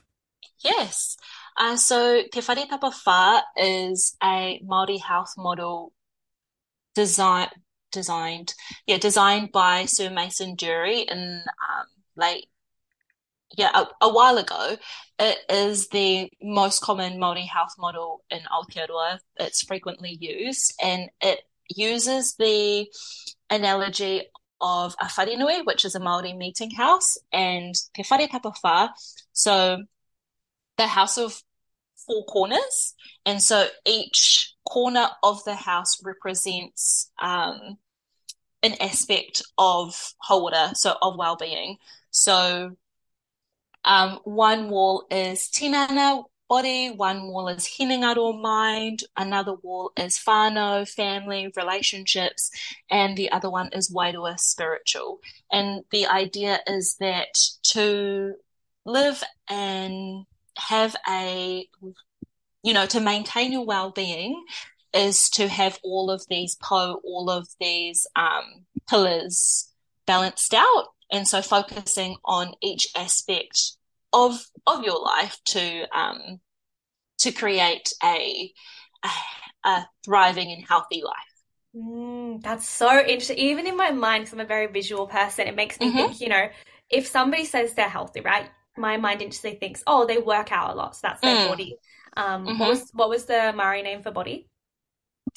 Yes. 0.59 1.17
Uh, 1.57 1.75
so 1.75 2.21
Te 2.31 2.41
Whare 2.41 2.67
Tapa 2.67 3.41
is 3.57 4.15
a 4.23 4.61
Māori 4.63 5.01
health 5.01 5.33
model 5.37 5.93
design, 6.93 7.47
designed, 7.91 8.53
yeah, 8.85 8.97
designed 8.97 9.51
by 9.51 9.85
Sir 9.85 10.09
Mason 10.09 10.55
Durie 10.55 11.01
in 11.01 11.41
um, 11.69 11.85
late 12.15 12.47
yeah, 13.55 13.71
a, 13.73 14.05
a, 14.05 14.13
while 14.13 14.37
ago, 14.37 14.77
it 15.19 15.37
is 15.49 15.89
the 15.89 16.29
most 16.41 16.81
common 16.81 17.19
Māori 17.19 17.47
health 17.47 17.75
model 17.79 18.23
in 18.29 18.39
Aotearoa. 18.39 19.19
It's 19.37 19.63
frequently 19.63 20.17
used 20.19 20.73
and 20.83 21.09
it 21.21 21.41
uses 21.69 22.35
the 22.35 22.87
analogy 23.49 24.23
of 24.59 24.95
a 24.99 25.05
wharenui, 25.05 25.65
which 25.65 25.85
is 25.85 25.95
a 25.95 25.99
Maori 25.99 26.33
meeting 26.33 26.71
house, 26.71 27.17
and 27.31 27.75
te 27.93 28.03
whare 28.09 28.27
tapawha. 28.27 28.89
So 29.33 29.83
the 30.77 30.87
house 30.87 31.17
of 31.17 31.41
four 32.05 32.25
corners, 32.25 32.95
and 33.25 33.41
so 33.41 33.67
each 33.85 34.53
corner 34.67 35.07
of 35.23 35.43
the 35.43 35.55
house 35.55 36.01
represents 36.03 37.11
um, 37.21 37.77
an 38.63 38.75
aspect 38.81 39.43
of 39.57 40.13
hauora, 40.27 40.75
so 40.75 40.95
of 41.01 41.17
well-being. 41.17 41.77
So 42.11 42.75
um, 43.87 44.19
one 44.25 44.69
wall 44.69 45.07
is 45.09 45.49
tinana 45.49 46.23
body, 46.49 46.91
one 46.91 47.27
wall 47.27 47.47
is 47.47 47.65
hinengaro 47.65 48.39
mind, 48.41 49.03
another 49.15 49.55
wall 49.63 49.91
is 49.97 50.17
whānau, 50.17 50.87
family, 50.87 51.51
relationships, 51.55 52.51
and 52.89 53.17
the 53.17 53.31
other 53.31 53.49
one 53.49 53.69
is 53.73 53.93
wairua 53.93 54.39
spiritual. 54.39 55.19
And 55.51 55.83
the 55.91 56.07
idea 56.07 56.59
is 56.67 56.95
that 56.99 57.37
to 57.67 58.33
live 58.85 59.23
and 59.49 60.25
have 60.57 60.95
a 61.09 61.67
you 62.63 62.73
know 62.73 62.85
to 62.87 62.99
maintain 62.99 63.51
your 63.51 63.65
well-being 63.65 64.43
is 64.93 65.29
to 65.29 65.47
have 65.47 65.77
all 65.83 66.09
of 66.09 66.25
these 66.29 66.55
po 66.55 66.99
all 67.03 67.29
of 67.29 67.47
these 67.59 68.07
um, 68.15 68.65
pillars 68.89 69.71
balanced 70.07 70.53
out 70.53 70.87
and 71.11 71.27
so 71.27 71.41
focusing 71.41 72.15
on 72.25 72.53
each 72.61 72.87
aspect 72.95 73.76
of 74.13 74.39
of 74.67 74.83
your 74.83 74.99
life 75.01 75.37
to 75.45 75.85
um, 75.97 76.39
to 77.19 77.31
create 77.31 77.93
a, 78.03 78.53
a, 79.03 79.09
a 79.69 79.87
thriving 80.05 80.51
and 80.51 80.65
healthy 80.67 81.01
life 81.03 81.15
Mm, 81.75 82.41
that's 82.41 82.67
so 82.67 82.99
interesting. 82.99 83.37
Even 83.37 83.67
in 83.67 83.77
my 83.77 83.91
mind, 83.91 84.23
because 84.23 84.33
I'm 84.33 84.39
a 84.39 84.45
very 84.45 84.67
visual 84.67 85.07
person, 85.07 85.47
it 85.47 85.55
makes 85.55 85.79
me 85.79 85.89
Mhm. 85.89 85.91
think, 85.91 86.19
you 86.19 86.29
know, 86.29 86.49
if 86.89 87.07
somebody 87.07 87.45
says 87.45 87.73
they're 87.73 87.89
healthy, 87.89 88.21
right? 88.21 88.49
My 88.77 88.97
mind 88.97 89.21
instantly 89.21 89.59
thinks, 89.59 89.83
oh, 89.87 90.05
they 90.05 90.17
work 90.17 90.51
out 90.51 90.71
a 90.71 90.75
lot, 90.75 90.95
so 90.95 91.01
that's 91.07 91.23
their 91.23 91.35
Mm. 91.35 91.37
body. 91.37 91.77
Um, 92.15 92.47
Mhm. 92.47 92.57
what 92.57 92.69
was 92.69 92.89
what 92.93 93.09
was 93.09 93.25
the 93.25 93.53
Maori 93.55 93.81
name 93.83 94.01
for 94.01 94.11
body? 94.11 94.47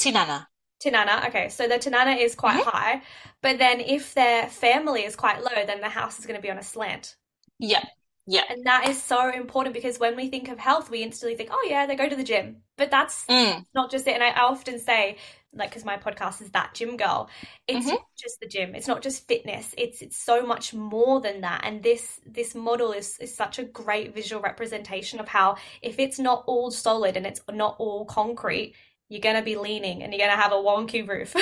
tinana 0.01 0.49
Tinana. 0.83 1.29
Okay, 1.29 1.49
so 1.49 1.69
the 1.69 1.79
tinana 1.79 2.17
is 2.19 2.35
quite 2.35 2.57
Mhm. 2.57 2.61
high, 2.61 3.03
but 3.41 3.59
then 3.59 3.79
if 3.81 4.15
their 4.15 4.49
family 4.49 5.05
is 5.05 5.15
quite 5.15 5.43
low, 5.45 5.65
then 5.67 5.81
the 5.81 5.89
house 5.89 6.19
is 6.19 6.27
going 6.27 6.37
to 6.37 6.43
be 6.43 6.51
on 6.51 6.59
a 6.59 6.63
slant. 6.63 7.17
yeah 7.59 7.85
yeah 8.27 8.45
And 8.49 8.67
that 8.67 8.89
is 8.89 9.03
so 9.03 9.31
important 9.31 9.75
because 9.75 9.99
when 9.99 10.17
we 10.17 10.29
think 10.29 10.49
of 10.49 10.59
health, 10.59 10.91
we 10.91 11.03
instantly 11.03 11.37
think, 11.37 11.51
oh, 11.53 11.67
yeah, 11.69 11.87
they 11.87 11.97
go 11.97 12.09
to 12.09 12.17
the 12.17 12.25
gym. 12.25 12.63
But 12.77 12.91
that's 12.91 13.29
Mm. 13.29 13.65
not 13.75 13.91
just 13.91 14.07
it. 14.09 14.15
And 14.15 14.25
I 14.25 14.33
often 14.33 14.79
say, 14.81 15.19
like, 15.53 15.71
because 15.71 15.85
my 15.85 15.97
podcast 15.97 16.43
is 16.43 16.51
that 16.51 16.75
gym 16.75 16.97
girl, 16.97 17.29
it's 17.69 17.87
Mhm. 17.87 17.93
not 17.93 18.01
just 18.21 18.41
the 18.41 18.49
gym. 18.49 18.75
It's 18.75 18.89
not 18.89 19.03
just 19.03 19.29
fitness. 19.29 19.73
It's 19.79 20.03
it's 20.03 20.17
so 20.17 20.45
much 20.45 20.75
more 20.75 21.21
than 21.21 21.43
that. 21.43 21.63
And 21.65 21.83
this 21.83 22.21
this 22.27 22.55
model 22.55 22.93
is 22.93 23.19
is 23.21 23.35
such 23.37 23.59
a 23.59 23.65
great 23.65 24.15
visual 24.15 24.43
representation 24.43 25.21
of 25.21 25.29
how 25.29 25.57
if 25.83 25.99
it's 26.01 26.19
not 26.19 26.45
all 26.47 26.71
solid 26.73 27.17
and 27.17 27.27
it's 27.27 27.41
not 27.53 27.77
all 27.79 28.05
concrete, 28.05 28.75
you're 29.09 29.21
gonna 29.21 29.43
be 29.43 29.57
leaning 29.57 30.03
and 30.03 30.13
you're 30.13 30.27
gonna 30.27 30.41
have 30.41 30.53
a 30.53 30.57
wonky 30.57 31.07
roof. 31.09 31.35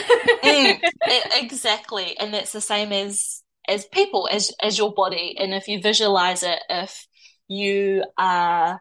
Mm, 0.45 0.81
exactly 1.33 2.17
and 2.19 2.33
that's 2.33 2.53
the 2.53 2.61
same 2.61 2.93
as 2.93 3.43
as 3.69 3.85
people 3.87 4.29
as 4.31 4.53
as 4.63 4.79
your 4.79 4.93
body. 4.93 5.37
And 5.39 5.55
if 5.55 5.69
you 5.69 5.81
visualize 5.81 6.43
it 6.43 6.61
if 6.69 7.07
you 7.49 8.05
are 8.17 8.81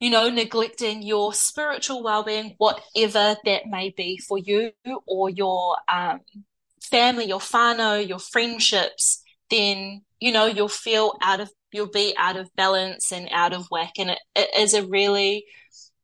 you 0.00 0.10
know 0.10 0.28
neglecting 0.28 1.02
your 1.02 1.32
spiritual 1.32 2.02
well-being 2.02 2.54
whatever 2.58 3.36
that 3.44 3.62
may 3.66 3.92
be 3.96 4.18
for 4.18 4.38
you 4.38 4.72
or 5.06 5.30
your 5.30 5.76
um 5.92 6.20
family 6.82 7.26
your 7.26 7.38
whānau 7.38 8.06
your 8.06 8.18
friendships 8.18 9.22
then 9.50 10.02
you 10.20 10.32
know 10.32 10.46
you'll 10.46 10.68
feel 10.68 11.14
out 11.22 11.40
of 11.40 11.50
you'll 11.74 11.88
be 11.88 12.14
out 12.16 12.36
of 12.36 12.54
balance 12.54 13.10
and 13.12 13.28
out 13.32 13.52
of 13.52 13.66
whack. 13.68 13.94
And 13.98 14.10
it, 14.10 14.18
it 14.36 14.48
is 14.56 14.74
a 14.74 14.86
really 14.86 15.44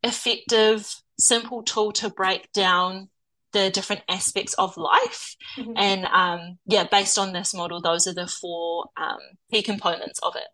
effective 0.03 0.93
simple 1.19 1.63
tool 1.63 1.93
to 1.93 2.11
break 2.11 2.51
down 2.53 3.09
the 3.53 3.71
different 3.71 4.03
aspects 4.09 4.55
of 4.55 4.77
life 4.77 5.37
Mhm. 5.59 5.75
and 5.77 6.05
um, 6.07 6.59
yeah, 6.67 6.85
based 6.85 7.19
on 7.19 7.33
this 7.33 7.53
model, 7.55 7.81
those 7.81 8.07
are 8.07 8.15
the 8.15 8.27
four 8.27 8.87
um, 8.97 9.19
key 9.51 9.63
components 9.63 10.19
of 10.23 10.37
it. 10.37 10.49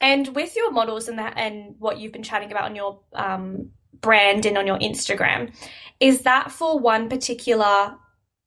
And 0.00 0.34
with 0.34 0.56
your 0.56 0.70
models 0.70 1.08
and 1.08 1.18
that 1.18 1.34
and 1.36 1.74
what 1.78 1.98
you've 1.98 2.12
been 2.12 2.22
chatting 2.22 2.50
about 2.52 2.64
on 2.64 2.76
your 2.76 3.00
um, 3.14 3.70
brand 4.00 4.46
and 4.46 4.56
on 4.56 4.66
your 4.66 4.78
Instagram, 4.78 5.52
is 6.00 6.22
that 6.22 6.52
for 6.52 6.78
one 6.78 7.08
particular 7.08 7.96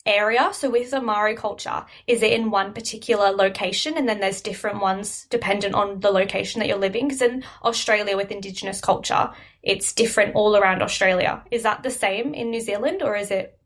area? 0.06 0.50
So 0.54 0.70
with 0.70 0.92
the 0.92 1.02
Maori 1.02 1.36
culture, 1.36 1.86
is 2.08 2.24
it 2.24 2.32
in 2.34 2.52
one 2.52 2.74
particular 2.74 3.32
location 3.32 3.98
and 3.98 4.08
then 4.08 4.20
there's 4.20 4.42
different 4.42 4.80
ones 4.80 5.28
dependent 5.30 5.76
on 5.76 6.00
the 6.00 6.10
location 6.10 6.60
that 6.60 6.68
you're 6.68 6.78
living? 6.78 7.08
Because 7.08 7.22
in 7.22 7.44
Australia 7.64 8.16
with 8.18 8.32
Indigenous 8.32 8.82
culture, 8.82 9.30
it's 9.62 9.94
different 9.94 10.36
all 10.36 10.56
around 10.56 10.82
Australia. 10.82 11.44
Is 11.52 11.64
that 11.64 11.84
the 11.84 11.92
same 11.92 12.34
in 12.34 12.50
New 12.50 12.62
Zealand 12.62 13.04
or 13.04 13.16
is 13.16 13.30
it 13.30 13.60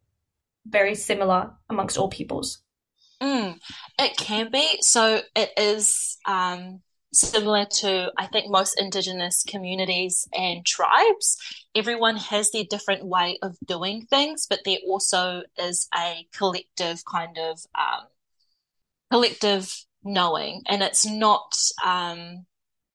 very 0.66 0.96
similar 0.96 1.52
amongst 1.70 1.98
all 1.98 2.10
peoples? 2.10 2.62
Mm, 3.22 3.60
it 4.00 4.18
can 4.18 4.52
be. 4.52 4.78
So 4.82 5.22
it 5.36 5.52
is 5.58 6.18
um, 6.26 6.82
similar 7.14 7.66
to, 7.66 8.12
I 8.18 8.28
think, 8.28 8.52
most 8.52 8.80
Indigenous 8.80 9.44
communities 9.48 10.28
and 10.34 10.66
tribes. 10.66 11.38
Everyone 11.74 12.18
has 12.18 12.52
their 12.52 12.66
different 12.70 13.06
way 13.06 13.38
of 13.42 13.58
doing 13.66 14.06
things, 14.10 14.48
but 14.50 14.60
there 14.66 14.78
also 14.88 15.44
is 15.58 15.88
a 15.98 16.28
collective 16.36 17.04
kind 17.06 17.38
of 17.38 17.60
um, 17.76 18.08
collective 19.12 19.86
knowing, 20.04 20.62
and 20.68 20.84
it's 20.84 21.06
not 21.06 21.56
um, 21.86 22.46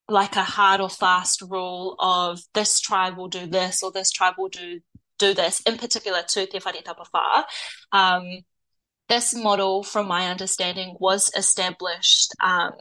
like 0.08 0.36
a 0.36 0.44
hard 0.44 0.80
or 0.80 0.90
fast 0.90 1.42
rule 1.42 1.96
of 1.98 2.40
this 2.52 2.80
tribe 2.80 3.16
will 3.16 3.28
do 3.28 3.46
this 3.46 3.82
or 3.82 3.90
this 3.90 4.10
tribe 4.10 4.34
will 4.36 4.48
do 4.48 4.80
do 5.20 5.34
this. 5.34 5.60
In 5.60 5.76
particular, 5.78 6.22
to 6.30 6.46
Te 6.46 6.58
Whare 6.58 6.82
Tapawha, 6.82 7.44
um, 7.92 8.24
this 9.08 9.34
model, 9.34 9.82
from 9.82 10.08
my 10.08 10.28
understanding, 10.30 10.96
was 10.98 11.30
established 11.36 12.34
um, 12.42 12.72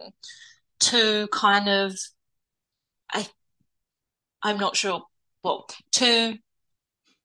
to 0.80 1.28
kind 1.32 1.68
of, 1.68 1.96
I, 3.12 3.28
I'm 4.42 4.58
not 4.58 4.76
sure, 4.76 5.04
well, 5.44 5.68
to 5.94 6.38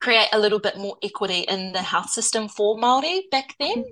create 0.00 0.29
a 0.33 0.38
little 0.38 0.59
bit 0.59 0.77
more 0.77 0.96
equity 1.03 1.40
in 1.40 1.72
the 1.72 1.83
health 1.83 2.11
system 2.11 2.48
for 2.48 2.77
Māori 2.77 3.22
back 3.31 3.55
then, 3.59 3.85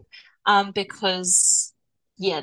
um, 0.47 0.73
because, 0.75 1.73
yeah, 2.19 2.43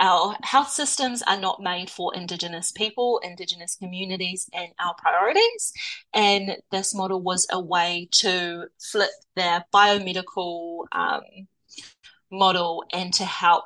our 0.00 0.34
health 0.42 0.70
systems 0.70 1.22
are 1.22 1.38
not 1.38 1.62
made 1.62 1.90
for 1.90 2.14
Indigenous 2.14 2.72
people, 2.72 3.20
Indigenous 3.22 3.76
communities, 3.76 4.48
and 4.52 4.72
our 4.80 4.94
priorities. 4.94 5.72
And 6.14 6.56
this 6.72 6.94
model 6.94 7.20
was 7.20 7.46
a 7.52 7.60
way 7.60 8.08
to 8.12 8.64
flip 8.80 9.10
their 9.36 9.66
biomedical 9.72 10.86
um, 10.92 11.20
model 12.32 12.82
and 12.92 13.12
to 13.14 13.24
help 13.24 13.64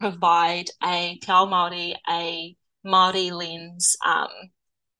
provide 0.00 0.70
a 0.82 1.18
Te 1.20 1.30
Ao 1.30 1.46
Māori, 1.46 1.94
a 2.08 2.56
Māori 2.84 3.30
lens 3.30 3.96
um, 4.04 4.28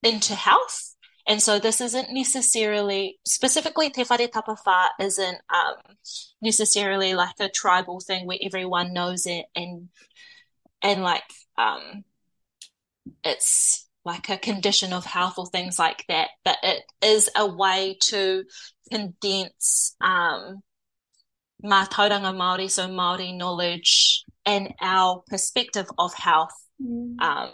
into 0.02 0.34
health. 0.34 0.94
And 1.28 1.42
so 1.42 1.58
this 1.58 1.80
isn't 1.80 2.12
necessarily, 2.12 3.18
specifically 3.26 3.90
Te 3.90 4.04
Whare 4.04 4.28
Tapawha 4.28 4.88
isn't 5.00 5.38
um, 5.52 5.96
necessarily 6.40 7.14
like 7.14 7.34
a 7.40 7.48
tribal 7.48 8.00
thing 8.00 8.26
where 8.26 8.38
everyone 8.42 8.92
knows 8.92 9.26
it 9.26 9.46
and 9.56 9.88
and 10.86 11.02
like 11.02 11.24
um, 11.58 12.04
it's 13.24 13.88
like 14.04 14.28
a 14.28 14.38
condition 14.38 14.92
of 14.92 15.04
health 15.04 15.34
or 15.36 15.46
things 15.46 15.78
like 15.78 16.04
that. 16.08 16.28
But 16.44 16.58
it 16.62 16.82
is 17.02 17.28
a 17.36 17.44
way 17.46 17.98
to 18.04 18.44
condense 18.90 19.96
um, 20.00 20.62
mātauranga 21.64 22.32
Māori, 22.34 22.70
so 22.70 22.86
Māori 22.88 23.36
knowledge 23.36 24.24
and 24.44 24.72
our 24.80 25.24
perspective 25.28 25.86
of 25.98 26.14
health 26.14 26.54
um, 27.18 27.50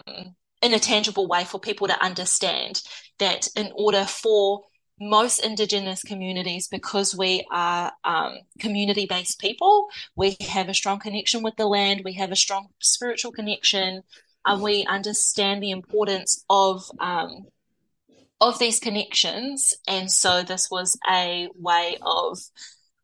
in 0.60 0.74
a 0.74 0.78
tangible 0.78 1.26
way 1.26 1.44
for 1.44 1.58
people 1.58 1.86
to 1.88 2.04
understand 2.04 2.82
that 3.18 3.48
in 3.56 3.72
order 3.74 4.04
for 4.04 4.64
most 5.08 5.44
Indigenous 5.44 6.02
communities, 6.02 6.68
because 6.68 7.16
we 7.16 7.46
are 7.50 7.92
um, 8.04 8.38
community 8.58 9.06
based 9.06 9.40
people, 9.40 9.88
we 10.16 10.36
have 10.40 10.68
a 10.68 10.74
strong 10.74 10.98
connection 10.98 11.42
with 11.42 11.56
the 11.56 11.66
land, 11.66 12.02
we 12.04 12.14
have 12.14 12.32
a 12.32 12.36
strong 12.36 12.68
spiritual 12.80 13.32
connection, 13.32 14.02
and 14.44 14.62
we 14.62 14.84
understand 14.86 15.62
the 15.62 15.70
importance 15.70 16.44
of. 16.48 16.90
Um, 17.00 17.46
of 18.40 18.58
these 18.58 18.80
connections, 18.80 19.72
and 19.86 20.10
so 20.10 20.42
this 20.42 20.68
was 20.68 20.98
a 21.08 21.48
way 21.54 21.96
of 22.02 22.40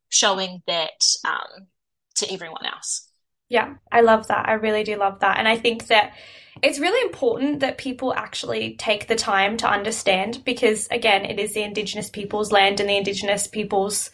showing 0.08 0.64
that 0.66 1.00
um, 1.24 1.68
to 2.16 2.32
everyone 2.32 2.66
else. 2.66 3.07
Yeah, 3.48 3.74
I 3.90 4.02
love 4.02 4.28
that. 4.28 4.48
I 4.48 4.54
really 4.54 4.84
do 4.84 4.96
love 4.96 5.20
that. 5.20 5.38
And 5.38 5.48
I 5.48 5.56
think 5.56 5.86
that 5.86 6.12
it's 6.62 6.78
really 6.78 7.00
important 7.06 7.60
that 7.60 7.78
people 7.78 8.12
actually 8.12 8.74
take 8.74 9.06
the 9.06 9.16
time 9.16 9.56
to 9.58 9.68
understand 9.68 10.42
because, 10.44 10.88
again, 10.90 11.24
it 11.24 11.38
is 11.38 11.54
the 11.54 11.62
Indigenous 11.62 12.10
people's 12.10 12.52
land 12.52 12.80
and 12.80 12.88
the 12.88 12.96
Indigenous 12.96 13.46
people's 13.46 14.10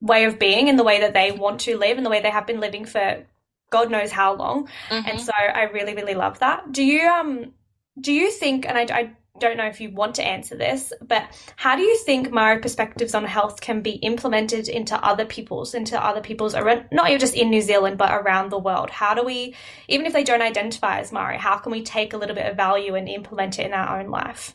way 0.00 0.24
of 0.24 0.38
being 0.38 0.68
and 0.68 0.78
the 0.78 0.84
way 0.84 1.00
that 1.00 1.14
they 1.14 1.32
want 1.32 1.60
to 1.60 1.76
live 1.76 1.96
and 1.96 2.06
the 2.06 2.10
way 2.10 2.22
they 2.22 2.30
have 2.30 2.46
been 2.46 2.60
living 2.60 2.84
for 2.84 3.24
God 3.70 3.90
knows 3.90 4.10
how 4.10 4.34
long. 4.34 4.68
Mm-hmm. 4.88 5.08
And 5.08 5.20
so 5.20 5.32
I 5.32 5.64
really, 5.64 5.94
really 5.94 6.14
love 6.14 6.40
that. 6.40 6.72
Do 6.72 6.84
you 6.84 7.08
um 7.08 7.52
do 8.00 8.12
you 8.12 8.30
think 8.30 8.66
and 8.66 8.78
I, 8.78 8.82
I 8.82 9.10
don't 9.40 9.56
know 9.56 9.66
if 9.66 9.80
you 9.80 9.90
want 9.90 10.14
to 10.16 10.22
answer 10.22 10.56
this, 10.56 10.92
but 11.00 11.24
how 11.56 11.74
do 11.74 11.82
you 11.82 11.96
think 12.04 12.30
Maori 12.30 12.60
perspectives 12.60 13.14
on 13.14 13.24
health 13.24 13.60
can 13.60 13.80
be 13.80 13.92
implemented 13.92 14.68
into 14.68 15.02
other 15.04 15.24
people's, 15.24 15.74
into 15.74 16.02
other 16.02 16.20
people's 16.20 16.54
around, 16.54 16.86
not 16.92 17.10
just 17.18 17.34
in 17.34 17.50
New 17.50 17.60
Zealand, 17.60 17.98
but 17.98 18.12
around 18.12 18.50
the 18.50 18.58
world? 18.58 18.90
How 18.90 19.14
do 19.14 19.24
we, 19.24 19.56
even 19.88 20.06
if 20.06 20.12
they 20.12 20.24
don't 20.24 20.42
identify 20.42 21.00
as 21.00 21.10
Maori, 21.10 21.38
how 21.38 21.58
can 21.58 21.72
we 21.72 21.82
take 21.82 22.12
a 22.12 22.16
little 22.16 22.36
bit 22.36 22.46
of 22.46 22.56
value 22.56 22.94
and 22.94 23.08
implement 23.08 23.58
it 23.58 23.66
in 23.66 23.72
our 23.72 24.00
own 24.00 24.10
life? 24.10 24.54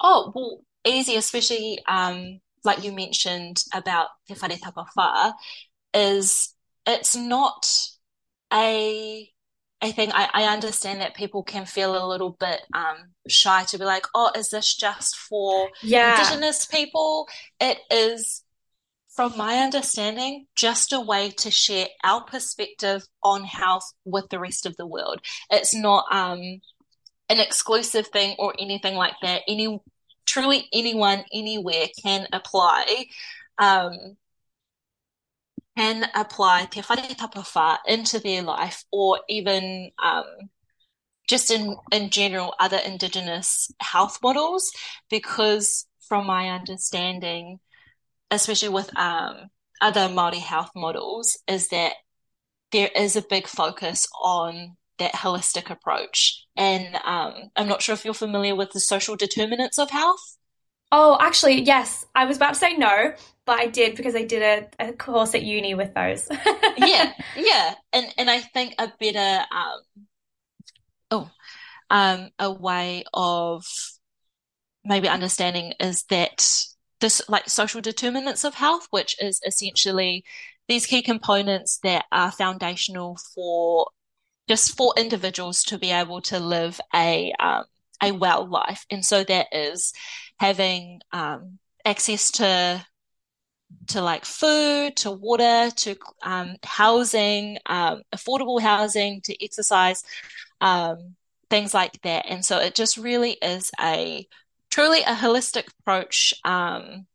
Oh, 0.00 0.32
well, 0.34 0.60
easy, 0.86 1.16
especially 1.16 1.80
um, 1.86 2.40
like 2.64 2.84
you 2.84 2.92
mentioned 2.92 3.62
about 3.72 4.08
Te 4.28 4.34
Whare 4.34 4.56
Tapawha, 4.56 5.34
is 5.94 6.54
it's 6.86 7.16
not 7.16 7.68
a 8.52 9.28
I 9.82 9.92
think 9.92 10.12
I, 10.14 10.28
I 10.32 10.52
understand 10.52 11.00
that 11.00 11.14
people 11.14 11.42
can 11.42 11.66
feel 11.66 12.02
a 12.02 12.08
little 12.08 12.36
bit 12.40 12.62
um, 12.72 12.96
shy 13.28 13.64
to 13.64 13.78
be 13.78 13.84
like, 13.84 14.06
oh, 14.14 14.30
is 14.36 14.48
this 14.48 14.74
just 14.74 15.16
for 15.16 15.68
Yeah. 15.82 16.18
Indigenous 16.18 16.64
people? 16.64 17.28
It 17.60 17.78
is, 17.90 18.42
from 19.14 19.36
my 19.36 19.58
understanding, 19.58 20.46
just 20.56 20.92
a 20.92 21.00
way 21.00 21.30
to 21.38 21.50
share 21.50 21.88
our 22.04 22.24
perspective 22.24 23.02
on 23.22 23.44
health 23.44 23.92
with 24.04 24.28
the 24.30 24.40
rest 24.40 24.64
of 24.64 24.76
the 24.76 24.86
world. 24.86 25.20
It's 25.50 25.74
not 25.74 26.06
um, 26.10 26.40
an 27.28 27.40
exclusive 27.40 28.06
thing 28.08 28.34
or 28.38 28.54
anything 28.58 28.94
like 28.94 29.14
that. 29.22 29.42
Any 29.46 29.78
truly 30.24 30.68
anyone 30.72 31.24
anywhere 31.32 31.86
can 32.02 32.26
apply. 32.32 33.06
Um, 33.58 34.16
can 35.76 36.08
apply 36.14 36.66
Te 36.66 36.80
Whare 36.80 36.96
Tapawha 37.14 37.78
into 37.86 38.18
their 38.18 38.42
life 38.42 38.84
or 38.90 39.20
even 39.28 39.90
um, 40.02 40.24
just 41.28 41.50
in, 41.50 41.76
in 41.92 42.10
general 42.10 42.54
other 42.58 42.78
Indigenous 42.78 43.70
health 43.80 44.18
models 44.22 44.70
because 45.10 45.86
from 46.08 46.26
my 46.26 46.48
understanding, 46.48 47.58
especially 48.30 48.68
with 48.68 48.96
um, 48.96 49.48
other 49.80 50.08
Māori 50.08 50.38
health 50.38 50.70
models, 50.74 51.38
is 51.46 51.68
that 51.68 51.94
there 52.72 52.90
is 52.94 53.16
a 53.16 53.22
big 53.22 53.46
focus 53.46 54.06
on 54.22 54.76
that 54.98 55.12
holistic 55.12 55.70
approach. 55.70 56.44
And 56.56 56.94
um, 57.04 57.34
I'm 57.54 57.68
not 57.68 57.82
sure 57.82 57.92
if 57.92 58.04
you're 58.04 58.14
familiar 58.14 58.54
with 58.54 58.70
the 58.72 58.80
social 58.80 59.16
determinants 59.16 59.78
of 59.78 59.90
health. 59.90 60.38
Oh, 60.92 61.18
actually, 61.20 61.62
yes. 61.62 62.06
I 62.14 62.24
was 62.26 62.36
about 62.36 62.54
to 62.54 62.60
say 62.60 62.76
no, 62.76 63.12
but 63.44 63.58
I 63.58 63.66
did 63.66 63.96
because 63.96 64.14
I 64.14 64.24
did 64.24 64.42
a, 64.78 64.88
a 64.88 64.92
course 64.92 65.34
at 65.34 65.42
uni 65.42 65.74
with 65.74 65.94
those. 65.94 66.28
yeah, 66.76 67.12
yeah, 67.36 67.74
and 67.92 68.06
and 68.16 68.30
I 68.30 68.40
think 68.40 68.74
a 68.78 68.92
better 69.00 69.44
um 69.50 70.06
oh 71.10 71.30
um 71.90 72.30
a 72.38 72.52
way 72.52 73.04
of 73.12 73.64
maybe 74.84 75.08
understanding 75.08 75.74
is 75.80 76.04
that 76.04 76.48
this 77.00 77.20
like 77.28 77.48
social 77.48 77.80
determinants 77.80 78.44
of 78.44 78.54
health, 78.54 78.86
which 78.90 79.16
is 79.20 79.40
essentially 79.44 80.24
these 80.68 80.86
key 80.86 81.02
components 81.02 81.78
that 81.82 82.06
are 82.12 82.30
foundational 82.30 83.18
for 83.34 83.88
just 84.48 84.76
for 84.76 84.94
individuals 84.96 85.62
to 85.64 85.78
be 85.78 85.90
able 85.90 86.20
to 86.22 86.38
live 86.38 86.80
a 86.94 87.32
um, 87.40 87.64
a 88.02 88.12
well 88.12 88.48
life, 88.48 88.84
and 88.90 89.04
so 89.04 89.24
that 89.24 89.46
is 89.52 89.92
having 90.38 91.00
um, 91.12 91.58
access 91.84 92.30
to 92.32 92.84
to 93.88 94.00
like 94.00 94.24
food, 94.24 94.96
to 94.96 95.10
water, 95.10 95.70
to 95.76 95.96
um, 96.22 96.56
housing, 96.64 97.58
um, 97.66 98.02
affordable 98.14 98.60
housing, 98.60 99.20
to 99.22 99.44
exercise, 99.44 100.04
um, 100.60 101.16
things 101.50 101.74
like 101.74 102.00
that. 102.02 102.26
And 102.28 102.44
so 102.44 102.58
it 102.58 102.74
just 102.74 102.96
really 102.96 103.32
is 103.42 103.70
a 103.80 104.26
truly 104.70 105.00
a 105.02 105.14
holistic 105.14 105.64
approach, 105.80 106.34
um, 106.44 107.06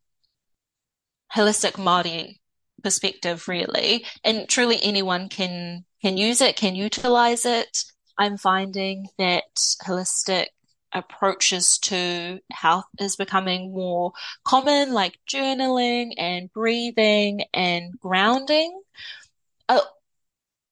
holistic 1.34 1.74
Māori 1.74 2.39
perspective, 2.84 3.48
really. 3.48 4.06
And 4.24 4.48
truly 4.48 4.80
anyone 4.82 5.30
can 5.30 5.86
can 6.02 6.17
use 6.17 6.41
it, 6.41 6.56
can 6.56 6.76
utilize 6.76 7.46
it. 7.46 7.84
I'm 8.17 8.38
finding 8.38 9.08
that 9.17 9.44
holistic 9.86 10.48
approaches 10.93 11.77
to 11.80 12.39
health 12.51 12.86
is 12.99 13.15
becoming 13.15 13.73
more 13.73 14.13
common, 14.43 14.93
like 14.93 15.19
journaling 15.30 16.13
and 16.17 16.51
breathing 16.54 17.43
and 17.54 17.99
grounding. 17.99 18.82
Oh, 19.69 19.86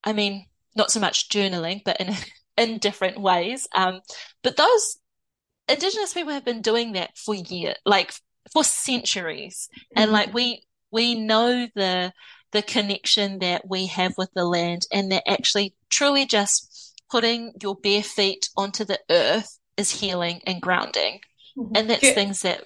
I 0.04 0.12
mean, 0.12 0.46
not 0.74 0.90
so 0.90 1.00
much 1.00 1.28
journaling, 1.28 1.82
but 1.84 2.00
in 2.00 2.14
in 2.56 2.78
different 2.78 3.20
ways. 3.20 3.66
Um, 3.74 4.00
but 4.42 4.56
those 4.56 4.98
Indigenous 5.68 6.12
people 6.12 6.32
have 6.32 6.44
been 6.44 6.62
doing 6.62 6.92
that 6.92 7.16
for 7.16 7.34
years, 7.34 7.76
like 7.86 8.12
for 8.52 8.64
centuries, 8.64 9.68
and 9.94 10.10
like 10.10 10.34
we 10.34 10.64
we 10.90 11.14
know 11.14 11.68
the 11.76 12.12
the 12.50 12.62
connection 12.62 13.38
that 13.38 13.68
we 13.68 13.86
have 13.86 14.14
with 14.18 14.30
the 14.34 14.44
land, 14.44 14.86
and 14.92 15.12
that 15.12 15.22
actually 15.28 15.74
truly 15.88 16.26
just 16.26 16.98
putting 17.08 17.52
your 17.62 17.76
bare 17.76 18.02
feet 18.02 18.48
onto 18.56 18.84
the 18.84 18.98
earth 19.10 19.59
is 19.76 19.90
healing 19.90 20.40
and 20.46 20.60
grounding. 20.60 21.20
And 21.74 21.88
that's 21.90 22.02
Yeah. 22.02 22.12
things 22.12 22.42
that 22.42 22.64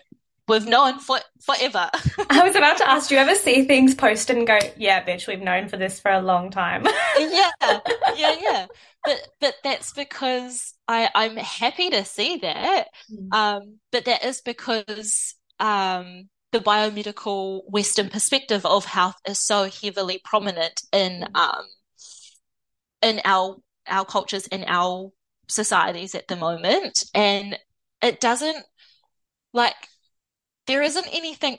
we've 0.49 0.67
known 0.67 0.99
for 0.99 1.19
forever. 1.43 1.91
I 2.31 2.43
was 2.43 2.57
about 2.57 2.79
to 2.79 2.89
ask, 2.89 3.09
do 3.09 3.15
you 3.15 3.21
ever 3.21 3.35
see 3.35 3.65
things 3.65 3.95
posted 3.95 4.37
and 4.37 4.47
go, 4.47 4.59
yeah, 4.77 5.05
bitch, 5.05 5.27
we've 5.27 5.41
known 5.41 5.69
for 5.69 5.77
this 5.77 6.01
for 6.01 6.11
a 6.11 6.21
long 6.21 6.51
time? 6.51 6.87
yeah, 7.19 7.51
yeah, 8.17 8.35
yeah. 8.41 8.67
But 9.05 9.29
but 9.41 9.55
that's 9.63 9.93
because 9.93 10.75
I 10.89 11.11
I'm 11.15 11.37
happy 11.37 11.91
to 11.91 12.05
see 12.05 12.39
that. 12.39 12.89
Um, 13.33 13.79
but 13.93 14.05
that 14.07 14.25
is 14.25 14.41
because 14.41 15.35
um 15.61 16.29
the 16.53 16.61
biomedical 16.61 17.63
Western 17.69 18.09
perspective 18.09 18.65
of 18.65 18.85
health 18.85 19.17
is 19.29 19.39
so 19.45 19.69
heavily 19.83 20.21
prominent 20.25 20.81
in 20.93 21.27
um 21.35 21.65
in 23.03 23.21
our 23.25 23.57
our 23.87 24.05
cultures 24.05 24.47
in 24.47 24.65
our 24.67 25.11
societies 25.49 26.15
at 26.15 26.29
the 26.29 26.37
moment, 26.37 27.05
and 27.15 27.59
it 28.03 28.21
doesn't 28.21 28.65
like 29.55 29.77
there 30.67 30.83
isn't 30.83 31.09
anything. 31.13 31.59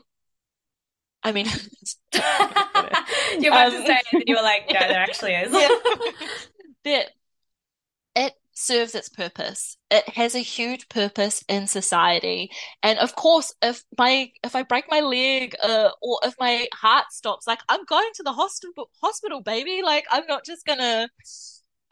I 1.23 1.31
mean, 1.31 1.47
You're 3.39 3.51
about 3.51 3.71
to 3.71 3.77
Um, 3.77 3.85
say 3.85 3.93
it, 3.95 4.05
and 4.13 4.23
you 4.27 4.35
were 4.35 4.41
like, 4.41 4.67
no, 4.71 4.87
there 4.87 4.99
actually 4.99 5.33
is. 5.33 5.51
yeah. 5.53 5.69
that 6.83 7.11
it 8.15 8.33
serves 8.53 8.95
its 8.95 9.09
purpose. 9.09 9.77
It 9.91 10.07
has 10.09 10.35
a 10.35 10.39
huge 10.39 10.87
purpose 10.89 11.43
in 11.49 11.67
society. 11.67 12.49
And 12.81 12.97
of 12.99 13.15
course, 13.15 13.53
if 13.61 13.83
my 13.97 14.31
if 14.43 14.55
I 14.55 14.63
break 14.63 14.85
my 14.89 15.01
leg 15.01 15.55
uh, 15.61 15.89
or 16.01 16.19
if 16.23 16.35
my 16.39 16.67
heart 16.73 17.05
stops, 17.11 17.47
like 17.47 17.59
I'm 17.67 17.83
going 17.85 18.09
to 18.15 18.23
the 18.23 18.33
hospital 18.33 18.89
hospital, 19.01 19.41
baby. 19.41 19.81
Like 19.83 20.05
I'm 20.09 20.25
not 20.27 20.45
just 20.45 20.65
gonna 20.65 21.09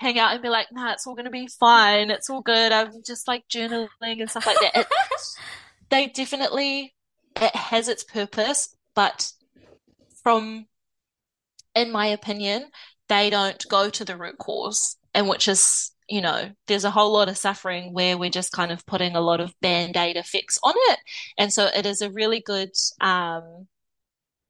hang 0.04 0.20
out 0.20 0.34
and 0.34 0.42
be 0.42 0.50
like, 0.50 0.68
nah, 0.72 0.92
it's 0.92 1.08
all 1.08 1.16
gonna 1.16 1.30
be 1.30 1.48
fine. 1.48 2.12
It's 2.12 2.30
all 2.30 2.42
good. 2.42 2.72
I'm 2.72 2.92
just 3.06 3.28
like 3.28 3.48
journaling 3.48 3.88
and 4.02 4.30
stuff 4.30 4.46
like 4.46 4.60
that. 4.60 4.78
It, 4.78 4.88
they 5.90 6.08
definitely 6.08 6.94
it 7.38 7.56
has 7.56 7.88
its 7.88 8.04
purpose, 8.04 8.76
but 8.94 9.32
from 10.22 10.68
in 11.76 11.92
my 11.92 12.08
opinion, 12.08 12.66
they 13.10 13.30
don't 13.30 13.64
go 13.70 13.90
to 13.90 14.06
the 14.06 14.18
root 14.18 14.38
cause, 14.38 14.98
and 15.14 15.28
which 15.28 15.48
is, 15.48 15.92
you 16.10 16.22
know, 16.22 16.52
there's 16.68 16.86
a 16.86 16.92
whole 16.92 17.14
lot 17.14 17.30
of 17.30 17.38
suffering 17.38 17.94
where 17.94 18.18
we're 18.18 18.30
just 18.30 18.52
kind 18.52 18.72
of 18.72 18.86
putting 18.86 19.16
a 19.16 19.22
lot 19.22 19.40
of 19.40 19.54
band-aid 19.62 20.18
effects 20.18 20.60
on 20.64 20.74
it. 20.76 21.00
And 21.38 21.52
so 21.52 21.66
it 21.66 21.86
is 21.86 22.02
a 22.02 22.12
really 22.12 22.42
good 22.42 22.72
um, 23.02 23.68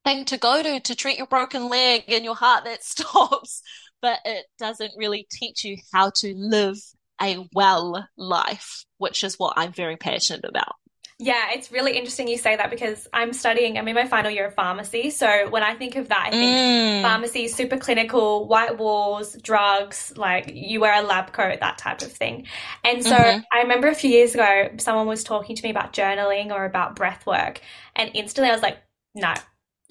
thing 0.04 0.24
to 0.26 0.36
go 0.36 0.62
to 0.62 0.80
to 0.80 0.94
treat 0.94 1.18
your 1.18 1.26
broken 1.26 1.68
leg 1.68 2.04
and 2.08 2.24
your 2.24 2.36
heart 2.36 2.64
that 2.64 2.84
stops, 2.84 3.62
but 4.04 4.20
it 4.26 4.44
doesn't 4.58 4.92
really 4.98 5.26
teach 5.32 5.64
you 5.64 5.78
how 5.90 6.10
to 6.16 6.34
live 6.36 6.76
a 7.22 7.48
well 7.54 8.06
life, 8.18 8.84
which 8.98 9.24
is 9.24 9.38
what 9.38 9.54
I'm 9.56 9.72
very 9.72 9.96
passionate 9.96 10.44
about. 10.44 10.74
Yeah, 11.18 11.52
it's 11.52 11.70
really 11.70 11.96
interesting 11.96 12.26
you 12.26 12.36
say 12.36 12.56
that 12.56 12.70
because 12.70 13.06
I'm 13.12 13.32
studying, 13.32 13.78
I'm 13.78 13.86
in 13.86 13.94
my 13.94 14.06
final 14.06 14.30
year 14.30 14.46
of 14.46 14.54
pharmacy. 14.54 15.10
So 15.10 15.48
when 15.48 15.62
I 15.62 15.74
think 15.74 15.94
of 15.96 16.08
that, 16.08 16.24
I 16.26 16.32
think 16.32 16.64
Mm. 16.64 17.02
pharmacy, 17.02 17.46
super 17.48 17.76
clinical, 17.76 18.48
white 18.48 18.78
walls, 18.78 19.34
drugs, 19.40 20.12
like 20.16 20.50
you 20.52 20.80
wear 20.80 21.00
a 21.00 21.06
lab 21.06 21.32
coat, 21.32 21.60
that 21.60 21.78
type 21.78 22.02
of 22.02 22.10
thing. 22.12 22.46
And 22.82 23.04
so 23.04 23.14
Mhm. 23.14 23.44
I 23.52 23.58
remember 23.62 23.88
a 23.88 23.94
few 23.94 24.10
years 24.10 24.34
ago, 24.34 24.70
someone 24.78 25.06
was 25.06 25.22
talking 25.22 25.54
to 25.54 25.62
me 25.62 25.70
about 25.70 25.92
journaling 25.92 26.50
or 26.50 26.64
about 26.64 26.96
breath 26.96 27.24
work. 27.26 27.60
And 27.94 28.10
instantly 28.14 28.50
I 28.50 28.54
was 28.54 28.62
like, 28.62 28.78
no, 29.14 29.34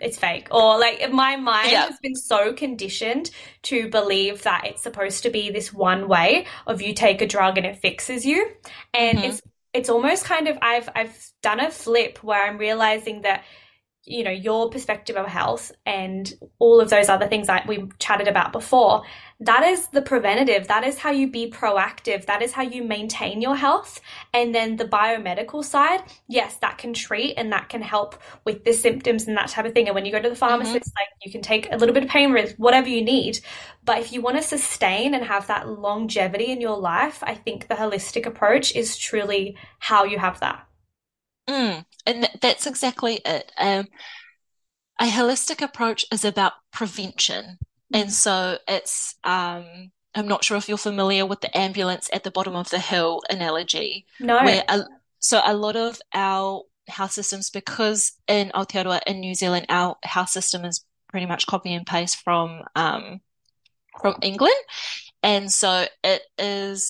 it's 0.03 0.17
fake. 0.17 0.47
Or 0.51 0.79
like 0.79 1.11
my 1.11 1.35
mind 1.37 1.71
Yeah. 1.71 1.85
has 1.85 1.97
been 2.01 2.15
so 2.15 2.53
conditioned 2.53 3.31
to 3.63 3.89
believe 3.89 4.43
that 4.43 4.65
it's 4.65 4.83
supposed 4.83 5.23
to 5.23 5.29
be 5.29 5.49
this 5.51 5.73
one 5.73 6.07
way 6.07 6.45
of 6.67 6.81
you 6.81 6.93
take 6.93 7.21
a 7.21 7.27
drug 7.27 7.57
and 7.57 7.65
it 7.65 7.77
fixes 7.77 8.25
you. 8.25 8.49
And 8.93 9.19
Mhm. 9.19 9.23
it's 9.23 9.41
it's 9.73 9.89
almost 9.89 10.25
kind 10.25 10.47
of 10.47 10.57
I've 10.61 10.89
I've 10.95 11.17
done 11.41 11.59
a 11.59 11.71
flip 11.71 12.19
where 12.23 12.43
I'm 12.45 12.57
realizing 12.57 13.21
that 13.21 13.43
you 14.05 14.23
know 14.23 14.31
your 14.31 14.69
perspective 14.69 15.15
of 15.15 15.25
health 15.25 15.71
and 15.85 16.33
all 16.59 16.81
of 16.81 16.89
those 16.89 17.09
other 17.09 17.27
things 17.27 17.47
that 17.47 17.67
we 17.67 17.87
chatted 17.99 18.27
about 18.27 18.51
before 18.51 19.03
that 19.39 19.63
is 19.63 19.87
the 19.87 20.01
preventative 20.01 20.67
that 20.67 20.83
is 20.85 20.97
how 20.97 21.11
you 21.11 21.29
be 21.29 21.49
proactive 21.49 22.25
that 22.25 22.41
is 22.41 22.51
how 22.51 22.61
you 22.61 22.83
maintain 22.83 23.41
your 23.41 23.55
health. 23.55 23.99
And 24.33 24.53
then 24.53 24.77
the 24.77 24.85
biomedical 24.85 25.63
side 25.63 26.01
yes 26.27 26.57
that 26.57 26.77
can 26.77 26.93
treat 26.93 27.35
and 27.35 27.51
that 27.51 27.69
can 27.69 27.81
help 27.81 28.21
with 28.45 28.63
the 28.63 28.73
symptoms 28.73 29.27
and 29.27 29.37
that 29.37 29.49
type 29.49 29.65
of 29.65 29.73
thing. 29.73 29.87
And 29.87 29.95
when 29.95 30.05
you 30.05 30.11
go 30.11 30.21
to 30.21 30.29
the 30.29 30.35
pharmacist 30.35 30.75
mm-hmm. 30.75 30.99
like 30.99 31.09
you 31.23 31.31
can 31.31 31.41
take 31.41 31.71
a 31.71 31.77
little 31.77 31.93
bit 31.93 32.03
of 32.03 32.09
pain 32.09 32.31
relief 32.31 32.53
whatever 32.57 32.87
you 32.87 33.03
need. 33.03 33.39
But 33.83 33.99
if 33.99 34.13
you 34.13 34.21
want 34.21 34.37
to 34.37 34.43
sustain 34.43 35.13
and 35.13 35.25
have 35.25 35.47
that 35.47 35.67
longevity 35.67 36.51
in 36.51 36.61
your 36.61 36.77
life 36.77 37.23
i 37.23 37.35
think 37.35 37.67
the 37.67 37.75
holistic 37.75 38.25
approach 38.25 38.75
is 38.75 38.97
truly 38.97 39.57
how 39.79 40.03
you 40.03 40.17
have 40.17 40.39
that 40.39 40.65
Mm, 41.49 41.85
and 42.05 42.29
that's 42.41 42.67
exactly 42.67 43.19
it. 43.25 43.51
Um, 43.57 43.87
a 44.99 45.05
holistic 45.05 45.61
approach 45.61 46.05
is 46.11 46.23
about 46.23 46.53
prevention. 46.71 47.57
And 47.93 48.11
so 48.11 48.57
it's, 48.67 49.15
um, 49.23 49.91
I'm 50.15 50.27
not 50.27 50.43
sure 50.43 50.57
if 50.57 50.69
you're 50.69 50.77
familiar 50.77 51.25
with 51.25 51.41
the 51.41 51.55
ambulance 51.57 52.09
at 52.13 52.23
the 52.23 52.31
bottom 52.31 52.55
of 52.55 52.69
the 52.69 52.79
hill 52.79 53.21
analogy. 53.29 54.05
No. 54.19 54.43
Where 54.43 54.63
a, 54.67 54.83
so 55.19 55.41
a 55.43 55.53
lot 55.53 55.75
of 55.75 55.99
our 56.13 56.63
health 56.87 57.11
systems, 57.11 57.49
because 57.49 58.13
in 58.27 58.51
Aotearoa, 58.55 59.01
in 59.05 59.19
New 59.19 59.35
Zealand, 59.35 59.65
our 59.69 59.95
health 60.03 60.29
system 60.29 60.65
is 60.65 60.85
pretty 61.09 61.25
much 61.25 61.45
copy 61.45 61.73
and 61.73 61.85
paste 61.85 62.17
from, 62.23 62.61
um, 62.75 63.21
from 64.01 64.15
England. 64.21 64.55
And 65.21 65.51
so 65.51 65.85
it 66.03 66.21
is 66.37 66.89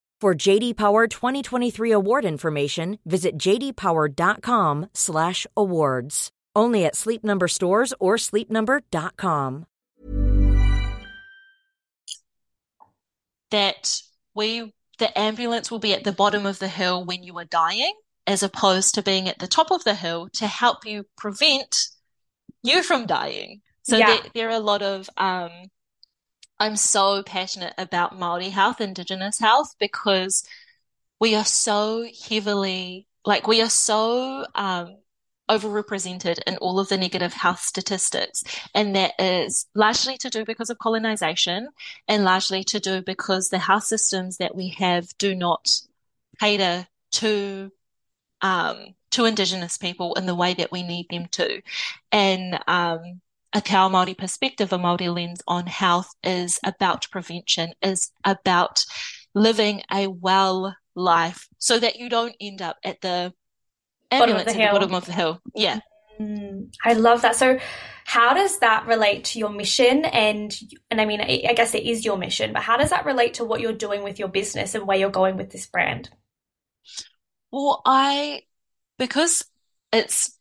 For 0.21 0.33
JD 0.35 0.77
Power 0.77 1.07
2023 1.07 1.91
award 1.93 2.25
information, 2.25 2.99
visit 3.05 3.39
jdpower.com/awards. 3.39 6.31
Only 6.55 6.85
at 6.85 6.95
Sleep 6.95 7.23
Number 7.23 7.47
stores 7.47 7.91
or 7.99 8.17
sleepnumber.com. 8.17 9.65
That 13.49 13.99
we 14.35 14.71
the 14.99 15.17
ambulance 15.17 15.71
will 15.71 15.79
be 15.79 15.95
at 15.95 16.03
the 16.03 16.11
bottom 16.11 16.45
of 16.45 16.59
the 16.59 16.67
hill 16.67 17.03
when 17.03 17.23
you 17.23 17.35
are 17.39 17.45
dying, 17.45 17.95
as 18.27 18.43
opposed 18.43 18.93
to 18.93 19.01
being 19.01 19.27
at 19.27 19.39
the 19.39 19.47
top 19.47 19.71
of 19.71 19.83
the 19.83 19.95
hill 19.95 20.29
to 20.33 20.45
help 20.45 20.85
you 20.85 21.07
prevent 21.17 21.87
you 22.61 22.83
from 22.83 23.07
dying. 23.07 23.61
So 23.81 23.97
yeah. 23.97 24.05
there, 24.05 24.19
there, 24.35 24.49
are 24.49 24.57
a 24.57 24.59
lot 24.59 24.83
of 24.83 25.09
um, 25.17 25.49
I'm 26.61 26.75
so 26.75 27.23
passionate 27.23 27.73
about 27.79 28.19
Māori 28.19 28.51
health, 28.51 28.79
Indigenous 28.81 29.39
health, 29.39 29.73
because 29.79 30.43
we 31.19 31.33
are 31.33 31.43
so 31.43 32.05
heavily 32.29 33.07
like 33.25 33.47
we 33.47 33.63
are 33.63 33.69
so 33.69 34.45
um, 34.53 34.97
overrepresented 35.49 36.37
in 36.45 36.57
all 36.57 36.79
of 36.79 36.87
the 36.87 36.99
negative 36.99 37.33
health 37.33 37.61
statistics. 37.61 38.43
And 38.75 38.95
that 38.95 39.13
is 39.17 39.65
largely 39.73 40.17
to 40.17 40.29
do 40.29 40.45
because 40.45 40.69
of 40.69 40.77
colonization 40.77 41.69
and 42.07 42.23
largely 42.23 42.63
to 42.65 42.79
do 42.79 43.01
because 43.01 43.49
the 43.49 43.57
health 43.57 43.85
systems 43.85 44.37
that 44.37 44.53
we 44.55 44.69
have 44.77 45.07
do 45.17 45.33
not 45.33 45.81
cater 46.39 46.85
to, 47.13 47.71
um, 48.41 48.93
to 49.09 49.25
Indigenous 49.25 49.79
people 49.79 50.13
in 50.13 50.27
the 50.27 50.35
way 50.35 50.53
that 50.53 50.71
we 50.71 50.83
need 50.83 51.07
them 51.09 51.25
to. 51.31 51.63
And, 52.11 52.59
um, 52.67 53.21
a 53.53 53.57
Ao 53.57 53.89
Māori 53.89 54.17
perspective, 54.17 54.71
a 54.71 54.77
Māori 54.77 55.13
lens 55.13 55.41
on 55.47 55.67
health 55.67 56.09
is 56.23 56.59
about 56.63 57.07
prevention, 57.11 57.73
is 57.81 58.11
about 58.23 58.85
living 59.33 59.81
a 59.91 60.07
well 60.07 60.75
life 60.95 61.47
so 61.57 61.79
that 61.79 61.97
you 61.97 62.09
don't 62.09 62.35
end 62.39 62.61
up 62.61 62.77
at 62.83 63.01
the 63.01 63.33
ambulance 64.09 64.49
at 64.49 64.57
the 64.57 64.71
bottom 64.71 64.93
of 64.93 65.05
the 65.05 65.13
hill. 65.13 65.41
Yeah. 65.55 65.79
Mm, 66.19 66.73
I 66.83 66.93
love 66.93 67.21
that. 67.23 67.35
So, 67.35 67.59
how 68.05 68.33
does 68.33 68.59
that 68.59 68.85
relate 68.87 69.25
to 69.25 69.39
your 69.39 69.49
mission? 69.49 70.05
And 70.05 70.55
and 70.89 71.01
I 71.01 71.05
mean, 71.05 71.21
I 71.21 71.53
guess 71.55 71.73
it 71.73 71.83
is 71.83 72.05
your 72.05 72.17
mission, 72.17 72.53
but 72.53 72.61
how 72.61 72.77
does 72.77 72.89
that 72.89 73.05
relate 73.05 73.35
to 73.35 73.45
what 73.45 73.61
you're 73.61 73.73
doing 73.73 74.03
with 74.03 74.19
your 74.19 74.27
business 74.27 74.75
and 74.75 74.85
where 74.85 74.97
you're 74.97 75.09
going 75.09 75.37
with 75.37 75.49
this 75.49 75.65
brand? 75.65 76.09
Well, 77.51 77.81
I 77.85 78.43
because 78.97 79.43
it's 79.91 80.37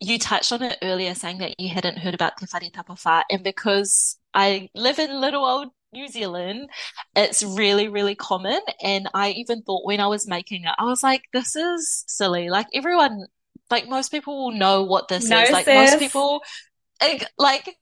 you 0.00 0.18
touched 0.18 0.52
on 0.52 0.62
it 0.62 0.78
earlier, 0.82 1.14
saying 1.14 1.38
that 1.38 1.58
you 1.58 1.68
hadn't 1.68 1.98
heard 1.98 2.14
about 2.14 2.36
Te 2.36 2.46
Whare 2.52 2.70
Tapa 2.70 2.94
Whā, 2.94 3.22
and 3.30 3.42
because 3.42 4.16
I 4.34 4.68
live 4.74 4.98
in 4.98 5.20
little 5.20 5.44
old 5.44 5.68
New 5.92 6.08
Zealand, 6.08 6.70
it's 7.16 7.42
really, 7.42 7.88
really 7.88 8.14
common. 8.14 8.60
And 8.82 9.08
I 9.14 9.30
even 9.30 9.62
thought 9.62 9.86
when 9.86 10.00
I 10.00 10.06
was 10.06 10.28
making 10.28 10.64
it, 10.64 10.74
I 10.78 10.84
was 10.84 11.02
like, 11.02 11.22
this 11.32 11.56
is 11.56 12.04
silly. 12.06 12.50
Like 12.50 12.66
everyone, 12.74 13.26
like 13.70 13.88
most 13.88 14.10
people 14.10 14.44
will 14.44 14.52
know 14.52 14.84
what 14.84 15.08
this 15.08 15.28
no, 15.28 15.40
is. 15.40 15.50
Like 15.50 15.64
sis. 15.64 15.92
most 15.92 15.98
people, 16.00 16.42
like 17.38 17.76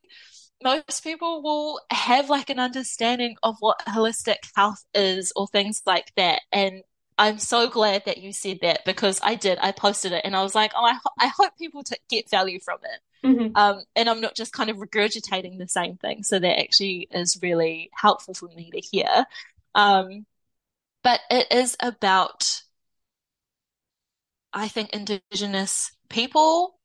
most 0.63 1.03
people 1.03 1.43
will 1.43 1.81
have 1.91 2.29
like 2.29 2.49
an 2.49 2.59
understanding 2.59 3.35
of 3.43 3.55
what 3.59 3.79
holistic 3.87 4.37
health 4.55 4.83
is 4.93 5.31
or 5.35 5.47
things 5.47 5.81
like 5.85 6.11
that. 6.15 6.41
And 6.51 6.83
I'm 7.17 7.39
so 7.39 7.69
glad 7.69 8.05
that 8.05 8.19
you 8.19 8.31
said 8.31 8.59
that 8.61 8.85
because 8.85 9.19
I 9.23 9.35
did. 9.35 9.57
I 9.61 9.71
posted 9.71 10.11
it 10.11 10.21
and 10.23 10.35
I 10.35 10.43
was 10.43 10.53
like, 10.53 10.73
oh, 10.75 10.83
I, 10.83 10.93
ho- 10.93 11.15
I 11.19 11.27
hope 11.27 11.57
people 11.57 11.83
t- 11.83 11.95
get 12.09 12.29
value 12.29 12.59
from 12.59 12.77
it. 12.83 13.27
Mm-hmm. 13.27 13.57
Um, 13.57 13.81
and 13.95 14.07
I'm 14.09 14.21
not 14.21 14.35
just 14.35 14.53
kind 14.53 14.69
of 14.69 14.77
regurgitating 14.77 15.57
the 15.57 15.67
same 15.67 15.97
thing. 15.97 16.23
So 16.23 16.37
that 16.37 16.59
actually 16.59 17.07
is 17.11 17.39
really 17.41 17.89
helpful 17.93 18.35
for 18.35 18.49
me 18.55 18.69
to 18.71 18.79
hear. 18.79 19.25
Um, 19.73 20.25
but 21.03 21.19
it 21.31 21.47
is 21.51 21.75
about, 21.79 22.61
I 24.53 24.67
think, 24.67 24.91
Indigenous 24.91 25.91
people, 26.09 26.77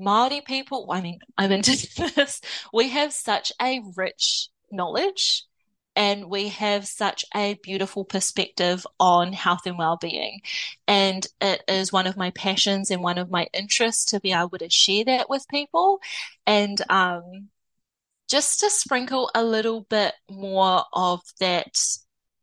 Māori 0.00 0.44
people. 0.44 0.88
I 0.90 1.02
mean, 1.02 1.18
I'm 1.36 1.52
Indigenous. 1.52 2.40
we 2.72 2.88
have 2.88 3.12
such 3.12 3.52
a 3.60 3.82
rich 3.96 4.48
knowledge 4.70 5.44
and 5.96 6.28
we 6.28 6.48
have 6.48 6.86
such 6.86 7.24
a 7.34 7.54
beautiful 7.62 8.04
perspective 8.04 8.86
on 8.98 9.32
health 9.32 9.66
and 9.66 9.78
well-being. 9.78 10.40
And 10.88 11.26
it 11.40 11.62
is 11.68 11.92
one 11.92 12.06
of 12.06 12.16
my 12.16 12.30
passions 12.30 12.90
and 12.90 13.02
one 13.02 13.18
of 13.18 13.30
my 13.30 13.46
interests 13.52 14.06
to 14.06 14.20
be 14.20 14.32
able 14.32 14.58
to 14.58 14.70
share 14.70 15.04
that 15.04 15.30
with 15.30 15.46
people. 15.48 16.00
And 16.46 16.80
um, 16.90 17.48
just 18.28 18.60
to 18.60 18.70
sprinkle 18.70 19.30
a 19.34 19.44
little 19.44 19.82
bit 19.82 20.14
more 20.30 20.82
of 20.92 21.20
that 21.40 21.78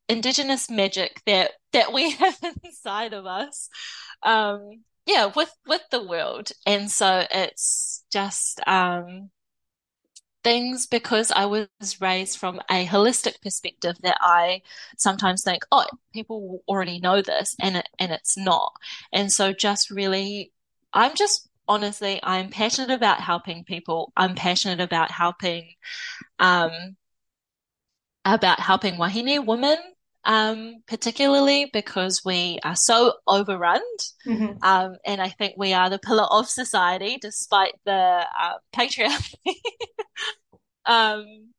indigenous 0.08 0.70
magic 0.70 1.22
that 1.26 1.52
that 1.74 1.94
we 1.94 2.12
have 2.18 2.38
inside 2.64 3.14
of 3.14 3.26
us 3.26 3.70
um, 4.24 4.84
yeah 5.06 5.32
with 5.36 5.54
with 5.68 5.82
the 5.92 6.04
world. 6.04 6.52
And 6.66 6.90
so 6.90 7.26
it's 7.32 8.04
just 8.12 8.62
um, 8.68 9.30
things 10.44 10.88
because 10.88 11.32
I 11.32 11.46
was 11.46 11.68
raised 12.00 12.38
from 12.38 12.60
a 12.70 12.86
holistic 12.86 13.42
perspective 13.42 13.98
that 14.04 14.18
I 14.22 14.62
sometimes 14.98 15.44
think, 15.44 15.64
oh, 15.72 15.86
people 16.14 16.64
already 16.68 17.00
know 17.00 17.22
this 17.22 17.56
and 17.62 17.78
it, 17.78 17.88
and 18.00 18.12
it's 18.12 18.38
not. 18.38 18.74
And 19.14 19.32
so 19.32 19.54
just 19.54 19.90
really, 19.92 20.52
I'm 20.94 21.16
just 21.16 21.50
honestly, 21.68 22.20
I'm 22.24 22.50
passionate 22.50 22.92
about 22.92 23.22
helping 23.22 23.64
people. 23.64 24.12
I'm 24.18 24.36
passionate 24.36 24.82
about 24.82 25.12
helping, 25.12 25.76
um, 26.40 26.98
about 28.26 28.60
helping 28.60 28.96
wahine 28.98 29.46
women, 29.46 29.78
um, 30.24 30.84
particularly 30.88 31.70
because 31.72 32.22
we 32.24 32.60
are 32.64 32.76
so 32.76 33.14
overrun. 33.28 33.82
Mhm. 34.26 34.58
Um, 34.62 34.96
and 35.06 35.22
I 35.22 35.30
think 35.30 35.56
we 35.58 35.74
are 35.74 35.90
the 35.90 36.00
pillar 36.00 36.28
of 36.30 36.48
society 36.48 37.18
despite 37.22 37.74
the 37.86 37.92
uh, 38.40 38.58
patriarchy. 38.74 39.36
um, 40.86 41.52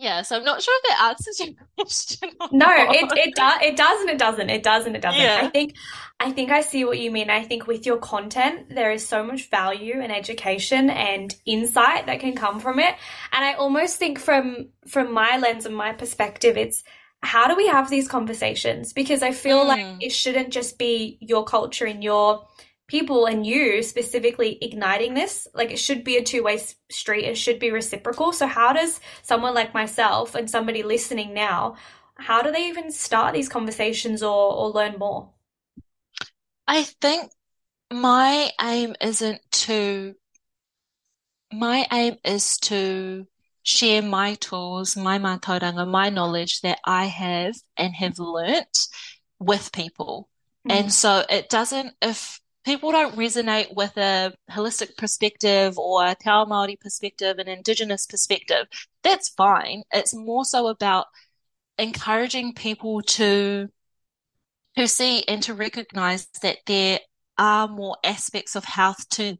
yeah, 0.00 0.22
so 0.22 0.36
I'm 0.36 0.44
not 0.44 0.62
sure 0.62 0.74
if 0.76 0.82
that 0.90 1.08
answers 1.10 1.40
your 1.40 1.54
question. 1.76 2.30
No, 2.52 2.68
it 2.70 3.10
it 3.16 3.34
does 3.34 3.58
it 3.62 3.76
does 3.76 4.00
and 4.00 4.10
it 4.10 4.18
doesn't. 4.18 4.48
It 4.48 4.62
does 4.62 4.86
and 4.86 4.94
it 4.94 5.02
doesn't. 5.02 5.20
Yeah. 5.20 5.40
I 5.42 5.48
think 5.48 5.74
I 6.20 6.30
think 6.30 6.50
I 6.52 6.60
see 6.60 6.84
what 6.84 6.98
you 6.98 7.10
mean. 7.10 7.30
I 7.30 7.42
think 7.42 7.66
with 7.66 7.84
your 7.84 7.98
content 7.98 8.68
there 8.74 8.92
is 8.92 9.06
so 9.06 9.24
much 9.24 9.50
value 9.50 10.00
and 10.00 10.12
education 10.12 10.88
and 10.88 11.34
insight 11.44 12.06
that 12.06 12.20
can 12.20 12.36
come 12.36 12.60
from 12.60 12.78
it. 12.78 12.94
And 13.32 13.44
I 13.44 13.54
almost 13.54 13.96
think 13.96 14.20
from 14.20 14.68
from 14.86 15.12
my 15.12 15.36
lens 15.38 15.66
and 15.66 15.76
my 15.76 15.92
perspective 15.92 16.56
it's 16.56 16.84
how 17.22 17.48
do 17.48 17.56
we 17.56 17.66
have 17.66 17.90
these 17.90 18.08
conversations? 18.08 18.92
Because 18.92 19.22
I 19.22 19.32
feel 19.32 19.64
like 19.66 19.80
Mm. 19.80 19.98
it 20.00 20.10
shouldn't 20.12 20.50
just 20.50 20.78
be 20.78 21.18
your 21.20 21.44
culture 21.44 21.86
and 21.86 22.02
your 22.02 22.46
people 22.86 23.26
and 23.26 23.44
you 23.46 23.82
specifically 23.82 24.56
igniting 24.62 25.14
this. 25.14 25.46
Like 25.54 25.70
it 25.70 25.78
should 25.78 26.04
be 26.04 26.16
a 26.16 26.22
two-way 26.24 26.60
street. 26.90 27.24
It 27.24 27.36
should 27.36 27.58
be 27.58 27.70
reciprocal. 27.70 28.32
So 28.32 28.46
how 28.46 28.72
does 28.72 29.00
someone 29.22 29.54
like 29.54 29.74
myself 29.74 30.34
and 30.34 30.48
somebody 30.48 30.82
listening 30.82 31.34
now, 31.34 31.76
how 32.16 32.42
do 32.42 32.50
they 32.50 32.68
even 32.68 32.90
start 32.90 33.34
these 33.34 33.48
conversations 33.48 34.22
or 34.22 34.54
or 34.54 34.70
learn 34.70 34.96
more? 34.98 35.30
I 36.66 36.84
think 36.84 37.30
my 37.90 38.50
aim 38.60 38.94
isn't 39.00 39.40
to, 39.50 40.14
my 41.52 41.86
aim 41.92 42.16
is 42.24 42.58
to 42.58 43.26
share 43.68 44.00
my 44.00 44.34
tools, 44.36 44.96
my 44.96 45.18
mātauranga, 45.18 45.86
my 45.86 46.08
knowledge 46.08 46.62
that 46.62 46.78
I 46.86 47.04
have 47.04 47.54
and 47.76 47.94
have 47.94 48.18
learnt 48.18 48.88
with 49.38 49.70
people. 49.72 50.30
Hmm. 50.64 50.70
And 50.70 50.92
so 50.92 51.22
it 51.28 51.50
doesn't, 51.50 51.92
if 52.00 52.40
people 52.64 52.92
don't 52.92 53.14
resonate 53.14 53.74
with 53.76 53.94
a 53.98 54.32
holistic 54.50 54.96
perspective 54.96 55.78
or 55.78 56.06
a 56.06 56.14
Te 56.14 56.30
Ao 56.30 56.46
Māori 56.46 56.80
perspective, 56.80 57.38
an 57.38 57.46
Indigenous 57.46 58.06
perspective, 58.06 58.66
that's 59.02 59.28
fine. 59.28 59.82
It's 59.92 60.14
more 60.14 60.46
so 60.46 60.68
about 60.68 61.04
encouraging 61.76 62.54
people 62.54 63.02
to 63.02 63.68
to 64.76 64.88
see 64.88 65.24
and 65.28 65.42
to 65.42 65.54
recognize 65.54 66.26
that 66.40 66.58
there 66.66 67.00
are 67.36 67.68
more 67.68 67.96
aspects 68.02 68.56
of 68.56 68.64
health 68.64 69.08
to 69.10 69.36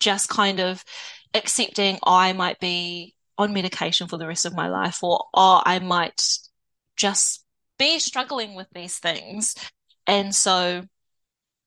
just 0.00 0.28
kind 0.28 0.60
of 0.60 0.84
accepting 1.32 1.98
I 2.04 2.32
might 2.32 2.58
be 2.58 3.14
on 3.40 3.52
medication 3.54 4.06
for 4.06 4.18
the 4.18 4.26
rest 4.26 4.44
of 4.44 4.54
my 4.54 4.68
life 4.68 5.02
or 5.02 5.24
oh, 5.34 5.62
I 5.64 5.78
might 5.78 6.22
just 6.96 7.44
be 7.78 7.98
struggling 7.98 8.54
with 8.54 8.68
these 8.74 8.98
things. 8.98 9.54
And 10.06 10.34
so 10.34 10.82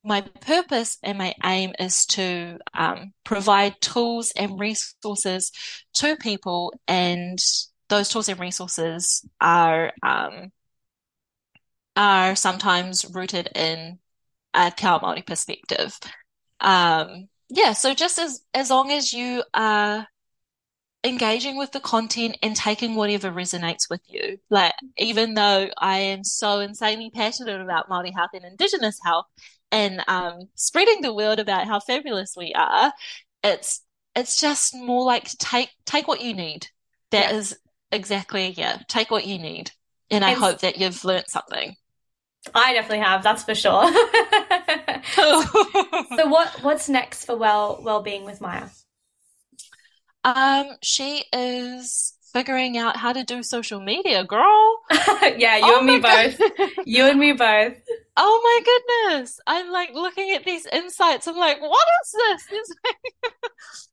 my 0.04 0.22
purpose 0.22 0.98
and 1.02 1.18
my 1.18 1.34
aim 1.44 1.74
is 1.80 2.06
to 2.08 2.60
um, 2.74 3.14
provide 3.24 3.82
tools 3.82 4.32
and 4.36 4.60
resources 4.60 5.52
to 5.96 6.16
people, 6.18 6.74
and 6.88 7.40
those 7.90 8.10
tools 8.10 8.30
and 8.30 8.40
resources 8.40 9.28
are 9.40 9.94
um, 10.04 10.52
are 11.96 12.36
sometimes 12.36 13.06
rooted 13.14 13.50
in 13.56 13.98
a 14.54 14.72
Te 14.72 14.86
Māori 14.86 15.26
perspective. 15.26 15.98
Um, 16.60 17.30
yeah, 17.50 17.74
so 17.74 17.94
just 17.94 18.20
as 18.20 18.42
as 18.54 18.70
long 18.70 18.92
as 18.92 19.14
you 19.14 19.44
are 19.54 20.06
engaging 21.04 21.58
with 21.58 21.72
the 21.72 21.80
content 21.80 22.38
and 22.42 22.56
taking 22.56 22.96
whatever 22.96 23.30
resonates 23.32 23.90
with 23.90 24.02
you. 24.08 24.38
Like, 24.50 24.74
even 24.98 25.34
though 25.34 25.70
I 25.78 25.98
am 26.00 26.24
so 26.24 26.60
insanely 26.60 27.12
passionate 27.14 27.60
about 27.62 27.90
Māori 27.90 28.14
health 28.14 28.32
and 28.34 28.46
Indigenous 28.46 29.00
health 29.04 29.26
and 29.72 30.04
um, 30.08 30.50
spreading 30.56 31.02
the 31.02 31.14
word 31.14 31.40
about 31.40 31.68
how 31.68 31.80
fabulous 31.80 32.36
we 32.38 32.54
are, 32.54 32.94
it's 33.44 33.82
it's 34.16 34.40
just 34.40 34.76
more 34.76 35.04
like 35.04 35.26
take 35.40 35.70
take 35.86 36.08
what 36.08 36.22
you 36.22 36.34
need. 36.34 36.68
That 37.12 37.32
Yeah. 37.32 37.38
is 37.38 37.58
exactly, 37.92 38.54
yeah, 38.58 38.78
take 38.88 39.12
what 39.12 39.26
you 39.26 39.38
need. 39.40 39.72
And 40.10 40.24
I 40.24 40.32
And- 40.32 40.40
hope 40.40 40.60
that 40.60 40.78
you've 40.78 41.04
learnt 41.04 41.30
something. 41.30 41.76
I 42.54 42.74
definitely 42.74 43.00
have, 43.06 43.24
that's 43.24 43.44
for 43.44 43.56
sure. 43.56 43.84
so 45.16 46.28
what 46.28 46.50
what's 46.62 46.90
next 46.90 47.26
for 47.26 47.36
well 47.38 47.80
well-being 47.84 48.26
with 48.26 48.42
Maia? 48.42 48.68
Um, 50.24 50.78
she 50.82 51.26
is 51.34 52.14
figuring 52.34 52.78
out 52.78 52.98
how 52.98 53.14
to 53.14 53.24
do 53.24 53.44
social 53.44 53.80
media, 53.82 54.24
girl. 54.24 54.80
yeah, 55.38 55.58
you 55.58 55.76
Oh 55.76 55.78
and 55.78 55.86
me 55.86 56.00
both. 56.00 56.40
You 56.86 57.06
and 57.06 57.20
me 57.20 57.32
both. 57.34 57.74
Oh 58.16 58.42
my 58.44 59.10
goodness. 59.12 59.40
I'm 59.48 59.72
like 59.72 59.92
looking 59.94 60.32
at 60.32 60.44
these 60.44 60.66
insights. 60.68 61.28
I'm 61.28 61.36
like, 61.38 61.62
what 61.62 61.88
is 62.04 62.12
this? 62.12 62.70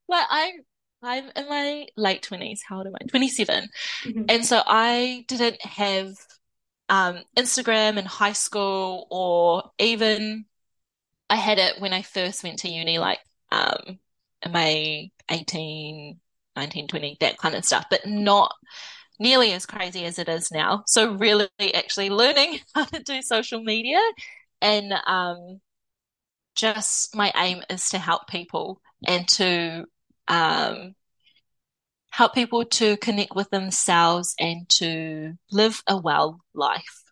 Like, 0.09 0.29
like 0.31 0.31
I'm 0.31 0.51
I'm 1.03 1.31
in 1.37 1.49
my 1.49 1.87
late 1.97 2.23
20s. 2.23 2.63
How 2.67 2.79
old 2.79 2.87
am 2.87 2.95
I? 2.95 3.05
27. 3.07 3.69
Mhm. 4.05 4.27
And 4.29 4.45
so 4.45 4.63
I 4.67 5.25
didn't 5.29 5.65
have 5.65 6.15
um 6.89 7.21
Instagram 7.37 7.99
in 7.99 8.07
high 8.07 8.35
school 8.35 9.07
or 9.11 9.71
even 9.79 10.47
I 11.31 11.37
had 11.37 11.59
it 11.59 11.81
when 11.81 11.93
I 11.93 12.03
first 12.03 12.45
went 12.45 12.61
to 12.61 12.69
uni, 12.71 12.99
like 12.99 13.21
um 13.53 13.99
my 14.49 15.11
18, 15.31 16.21
19, 16.57 16.89
20, 16.89 17.17
that 17.21 17.39
kind 17.39 17.55
of 17.55 17.65
stuff, 17.65 17.87
but 17.91 18.07
not 18.07 18.53
nearly 19.19 19.53
as 19.53 19.67
crazy 19.67 20.05
as 20.05 20.19
it 20.19 20.29
is 20.29 20.51
now. 20.51 20.83
So 20.87 21.15
really 21.15 21.49
actually 21.75 22.11
learning 22.11 22.61
how 22.75 22.85
to 22.85 23.03
do 23.03 23.23
social 23.23 23.63
media 23.63 24.01
and 24.63 24.93
um 25.07 25.61
just 26.55 27.15
my 27.15 27.33
aim 27.37 27.63
is 27.71 27.89
to 27.91 27.99
help 27.99 28.27
people 28.29 28.81
and 29.07 29.27
to 29.29 29.85
um 30.29 30.95
help 32.11 32.35
people 32.35 32.65
to 32.65 32.97
connect 32.99 33.35
with 33.35 33.49
themselves 33.51 34.35
and 34.39 34.69
to 34.69 35.35
live 35.51 35.83
a 35.87 35.97
well 35.97 36.41
life. 36.55 37.03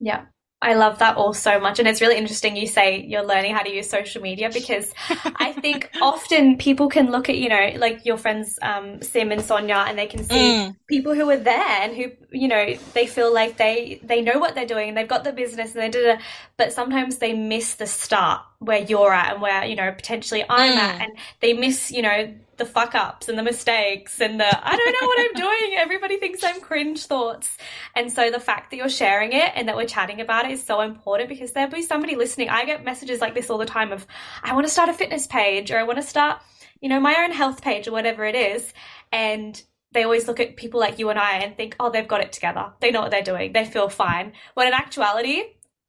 Yeah. 0.00 0.26
I 0.64 0.74
love 0.74 0.98
that 1.00 1.16
all 1.16 1.32
so 1.34 1.60
much. 1.60 1.78
And 1.78 1.86
it's 1.86 2.00
really 2.00 2.16
interesting 2.16 2.56
you 2.56 2.66
say 2.66 3.00
you're 3.02 3.24
learning 3.24 3.54
how 3.54 3.62
to 3.62 3.70
use 3.70 3.88
social 3.88 4.22
media 4.22 4.50
because 4.52 4.92
I 5.36 5.52
think 5.52 5.92
often 6.00 6.58
people 6.58 6.88
can 6.88 7.10
look 7.10 7.28
at, 7.28 7.36
you 7.36 7.48
know, 7.48 7.72
like 7.76 8.04
your 8.06 8.16
friends, 8.16 8.58
um, 8.62 9.02
Sim 9.02 9.30
and 9.32 9.42
Sonia, 9.42 9.84
and 9.88 9.98
they 9.98 10.06
can 10.06 10.24
see 10.24 10.56
Mm, 10.56 10.76
people 10.88 11.14
who 11.14 11.28
are 11.30 11.36
there 11.38 11.82
and 11.82 11.94
who, 11.96 12.12
you 12.30 12.48
know, 12.48 12.76
they 12.94 13.06
feel 13.06 13.32
like 13.32 13.56
they, 13.56 14.00
they 14.02 14.22
know 14.22 14.38
what 14.38 14.54
they're 14.54 14.66
doing 14.66 14.88
and 14.90 14.96
they've 14.98 15.08
got 15.08 15.24
the 15.24 15.32
business 15.32 15.74
and 15.74 15.82
they 15.82 15.88
did 15.90 16.04
it, 16.06 16.20
but 16.56 16.72
sometimes 16.72 17.18
they 17.18 17.32
miss 17.32 17.74
the 17.74 17.86
start 17.86 18.42
where 18.58 18.80
you're 18.82 19.12
at 19.12 19.32
and 19.34 19.42
where, 19.42 19.64
you 19.64 19.76
know, 19.76 19.92
potentially 19.92 20.44
I'm 20.48 20.76
at 20.78 20.96
Mm. 20.96 21.00
and 21.00 21.12
they 21.40 21.52
miss, 21.52 21.90
you 21.90 22.02
know, 22.02 22.34
the 22.56 22.64
fuck 22.64 22.94
ups 22.94 23.28
and 23.28 23.38
the 23.38 23.42
mistakes 23.42 24.20
and 24.20 24.38
the 24.38 24.46
I 24.46 24.76
don't 24.76 24.96
know 25.00 25.06
what 25.06 25.18
I'm 25.20 25.34
doing. 25.34 25.76
Everybody 25.78 26.18
thinks 26.18 26.42
I'm 26.42 26.60
cringe 26.60 27.06
thoughts. 27.06 27.56
And 27.94 28.12
so 28.12 28.30
the 28.30 28.40
fact 28.40 28.70
that 28.70 28.76
you're 28.76 28.88
sharing 28.88 29.32
it 29.32 29.52
and 29.54 29.68
that 29.68 29.76
we're 29.76 29.86
chatting 29.86 30.20
about 30.20 30.44
it 30.46 30.52
is 30.52 30.64
so 30.64 30.80
important 30.80 31.28
because 31.28 31.52
there'll 31.52 31.70
be 31.70 31.82
somebody 31.82 32.16
listening. 32.16 32.48
I 32.48 32.64
get 32.64 32.84
messages 32.84 33.20
like 33.20 33.34
this 33.34 33.50
all 33.50 33.58
the 33.58 33.66
time 33.66 33.92
of 33.92 34.06
I 34.42 34.54
want 34.54 34.66
to 34.66 34.72
start 34.72 34.88
a 34.88 34.94
fitness 34.94 35.26
page 35.26 35.70
or 35.70 35.78
I 35.78 35.84
want 35.84 35.98
to 35.98 36.06
start, 36.06 36.40
you 36.80 36.88
know, 36.88 37.00
my 37.00 37.16
own 37.24 37.32
health 37.32 37.62
page 37.62 37.88
or 37.88 37.92
whatever 37.92 38.24
it 38.24 38.34
is. 38.34 38.72
And 39.12 39.60
they 39.92 40.02
always 40.02 40.26
look 40.26 40.40
at 40.40 40.56
people 40.56 40.80
like 40.80 40.98
you 40.98 41.08
and 41.10 41.18
I 41.18 41.38
and 41.38 41.56
think, 41.56 41.76
oh, 41.78 41.90
they've 41.90 42.06
got 42.06 42.20
it 42.20 42.32
together. 42.32 42.72
They 42.80 42.90
know 42.90 43.00
what 43.00 43.10
they're 43.10 43.22
doing. 43.22 43.52
They 43.52 43.64
feel 43.64 43.88
fine. 43.88 44.32
When 44.54 44.66
in 44.66 44.74
actuality, 44.74 45.42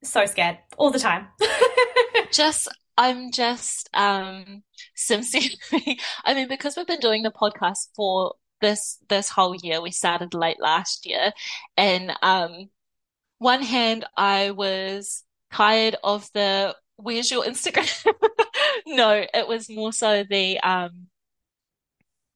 so 0.03 0.25
scared 0.25 0.59
all 0.77 0.91
the 0.91 0.99
time. 0.99 1.27
just 2.31 2.67
I'm 2.97 3.31
just 3.31 3.89
um 3.93 4.63
sincerely 4.95 5.57
I 6.25 6.33
mean 6.33 6.47
because 6.47 6.75
we've 6.75 6.87
been 6.87 6.99
doing 6.99 7.23
the 7.23 7.31
podcast 7.31 7.89
for 7.95 8.35
this 8.61 8.97
this 9.09 9.29
whole 9.29 9.55
year 9.55 9.81
we 9.81 9.91
started 9.91 10.33
late 10.33 10.59
last 10.59 11.05
year 11.05 11.31
and 11.77 12.13
um 12.21 12.69
one 13.37 13.61
hand 13.61 14.05
I 14.15 14.51
was 14.51 15.23
tired 15.51 15.95
of 16.03 16.29
the 16.33 16.75
where's 16.97 17.29
your 17.31 17.43
Instagram? 17.43 17.91
No 18.87 19.25
it 19.33 19.47
was 19.47 19.69
more 19.69 19.91
so 19.93 20.23
the 20.29 20.59
um 20.59 21.07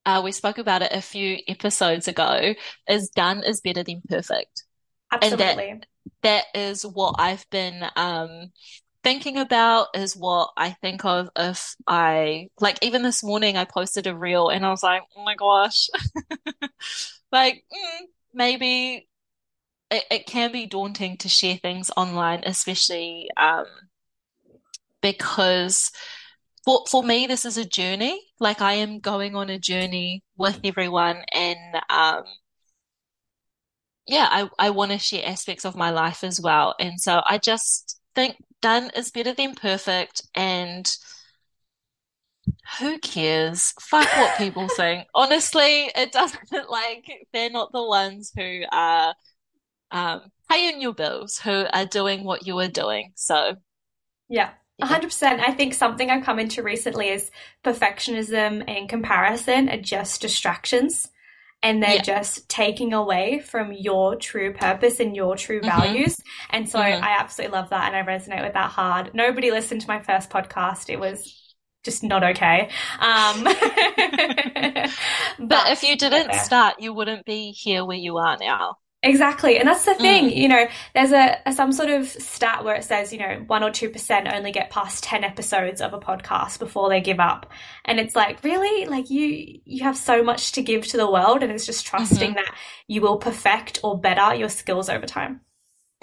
uh 0.05 0.21
we 0.23 0.31
spoke 0.31 0.57
about 0.57 0.81
it 0.81 0.91
a 0.91 1.01
few 1.01 1.37
episodes 1.47 2.07
ago. 2.07 2.53
Is 2.87 3.09
done 3.09 3.43
is 3.43 3.61
better 3.61 3.83
than 3.83 4.01
perfect. 4.07 4.63
That- 5.11 5.23
Absolutely. 5.23 5.81
that 6.23 6.45
is 6.53 6.85
what 6.85 7.15
I've 7.19 7.49
been 7.49 7.83
um 7.95 8.51
thinking 9.03 9.37
about 9.37 9.87
is 9.95 10.15
what 10.15 10.51
I 10.57 10.71
think 10.71 11.05
of 11.05 11.29
if 11.35 11.75
I 11.87 12.49
like 12.59 12.77
even 12.81 13.03
this 13.03 13.23
morning 13.23 13.57
I 13.57 13.65
posted 13.65 14.07
a 14.07 14.15
reel 14.15 14.49
and 14.49 14.65
I 14.65 14.69
was 14.69 14.83
like, 14.83 15.03
oh 15.17 15.23
my 15.23 15.35
gosh. 15.35 15.87
Like 17.31 17.63
mm, 17.73 18.05
maybe 18.33 19.07
it, 19.91 20.05
it 20.11 20.27
can 20.27 20.51
be 20.51 20.65
daunting 20.67 21.17
to 21.17 21.29
share 21.29 21.57
things 21.57 21.91
online, 21.97 22.43
especially 22.45 23.29
um 23.37 23.65
because 25.01 25.91
for 26.65 26.83
for 26.89 27.03
me 27.03 27.27
this 27.27 27.45
is 27.45 27.57
a 27.57 27.65
journey. 27.65 28.21
Like 28.39 28.61
I 28.61 28.73
am 28.73 28.99
going 28.99 29.35
on 29.35 29.49
a 29.49 29.59
journey 29.59 30.23
with 30.37 30.59
everyone 30.63 31.23
and 31.33 31.59
um 31.89 32.23
yeah, 34.07 34.27
I, 34.29 34.49
I 34.57 34.69
want 34.71 34.91
to 34.91 34.97
share 34.97 35.25
aspects 35.25 35.65
of 35.65 35.75
my 35.75 35.91
life 35.91 36.23
as 36.23 36.41
well. 36.41 36.75
And 36.79 36.99
so 36.99 37.21
I 37.25 37.37
just 37.37 37.99
think 38.15 38.37
done 38.61 38.91
is 38.95 39.11
better 39.11 39.33
than 39.33 39.55
perfect. 39.55 40.23
And 40.35 40.89
who 42.79 42.97
cares? 42.99 43.73
Fuck 43.79 44.07
what 44.17 44.37
people 44.37 44.67
think. 44.77 45.07
Honestly, 45.13 45.91
it 45.95 46.11
doesn't 46.11 46.41
like 46.69 47.27
they're 47.33 47.49
not 47.49 47.71
the 47.71 47.83
ones 47.83 48.31
who 48.35 48.63
are 48.71 49.15
um, 49.91 50.21
paying 50.49 50.81
your 50.81 50.93
bills, 50.93 51.39
who 51.39 51.65
are 51.71 51.85
doing 51.85 52.23
what 52.23 52.45
you 52.45 52.57
are 52.59 52.67
doing. 52.67 53.11
So, 53.15 53.55
yeah. 54.27 54.51
100%. 54.81 55.41
I 55.45 55.51
think 55.51 55.73
something 55.73 56.09
I've 56.09 56.23
come 56.23 56.39
into 56.39 56.63
recently 56.63 57.09
is 57.09 57.31
perfectionism 57.65 58.63
and 58.65 58.87
comparison 58.87 59.67
are 59.67 59.81
just 59.81 60.21
distractions 60.21 61.09
and 61.61 61.83
they're 61.83 61.95
yeah. 61.95 62.01
just 62.01 62.47
taking 62.47 62.93
away 62.93 63.39
from 63.39 63.73
your 63.73 64.15
true 64.15 64.53
purpose 64.53 64.99
and 64.99 65.15
your 65.15 65.35
true 65.35 65.59
mm-hmm. 65.59 65.67
values. 65.67 66.15
And 66.49 66.69
so 66.69 66.79
mm-hmm. 66.79 67.03
I 67.03 67.17
absolutely 67.19 67.57
love 67.57 67.69
that 67.69 67.93
and 67.93 67.95
I 67.95 68.03
resonate 68.03 68.43
with 68.43 68.53
that 68.53 68.71
hard. 68.71 69.11
Nobody 69.13 69.51
listened 69.51 69.81
to 69.81 69.87
my 69.87 70.01
first 70.01 70.29
podcast. 70.29 70.89
It 70.89 70.99
was 70.99 71.55
just 71.83 72.03
not 72.03 72.23
okay. 72.23 72.69
Um, 72.99 73.43
but, 73.43 74.89
but, 75.39 75.71
if 75.71 75.83
you 75.83 75.97
didn't 75.97 76.33
start, 76.35 76.75
you 76.79 76.93
wouldn't 76.93 77.25
be 77.25 77.51
here 77.51 77.85
where 77.85 77.97
you 77.97 78.17
are 78.17 78.37
now. 78.39 78.77
Exactly. 79.01 79.57
And 79.57 79.67
that's 79.67 79.85
the 79.85 79.95
thing, 79.95 80.25
mm. 80.25 80.35
you 80.35 80.49
know, 80.49 80.67
there's 80.93 81.13
a, 81.13 81.37
a, 81.45 81.53
some 81.53 81.71
sort 81.71 81.89
of 81.89 82.09
stat 82.09 82.65
where 82.65 82.75
it 82.75 82.83
says, 82.83 83.13
you 83.13 83.19
know, 83.19 83.45
1 83.47 83.63
or 83.63 83.69
2% 83.69 84.33
only 84.33 84.51
get 84.51 84.69
past 84.69 85.05
10 85.05 85.23
episodes 85.23 85.79
of 85.79 85.93
a 85.93 85.99
podcast 85.99 86.59
before 86.59 86.89
they 86.89 86.99
give 86.99 87.19
up. 87.19 87.49
And 87.85 87.97
it's 87.97 88.13
like, 88.13 88.43
really? 88.43 88.87
Like 88.87 89.09
you 89.09 89.61
you 89.63 89.83
have 89.85 89.95
so 89.95 90.21
much 90.21 90.51
to 90.53 90.61
give 90.61 90.85
to 90.87 90.97
the 90.97 91.09
world 91.09 91.43
and 91.43 91.51
it's 91.51 91.65
just 91.65 91.87
trusting 91.87 92.31
mm-hmm. 92.31 92.35
that 92.35 92.53
you 92.87 92.99
will 92.99 93.17
perfect 93.17 93.79
or 93.83 93.97
better 93.97 94.35
your 94.35 94.49
skills 94.49 94.89
over 94.89 95.05
time. 95.05 95.41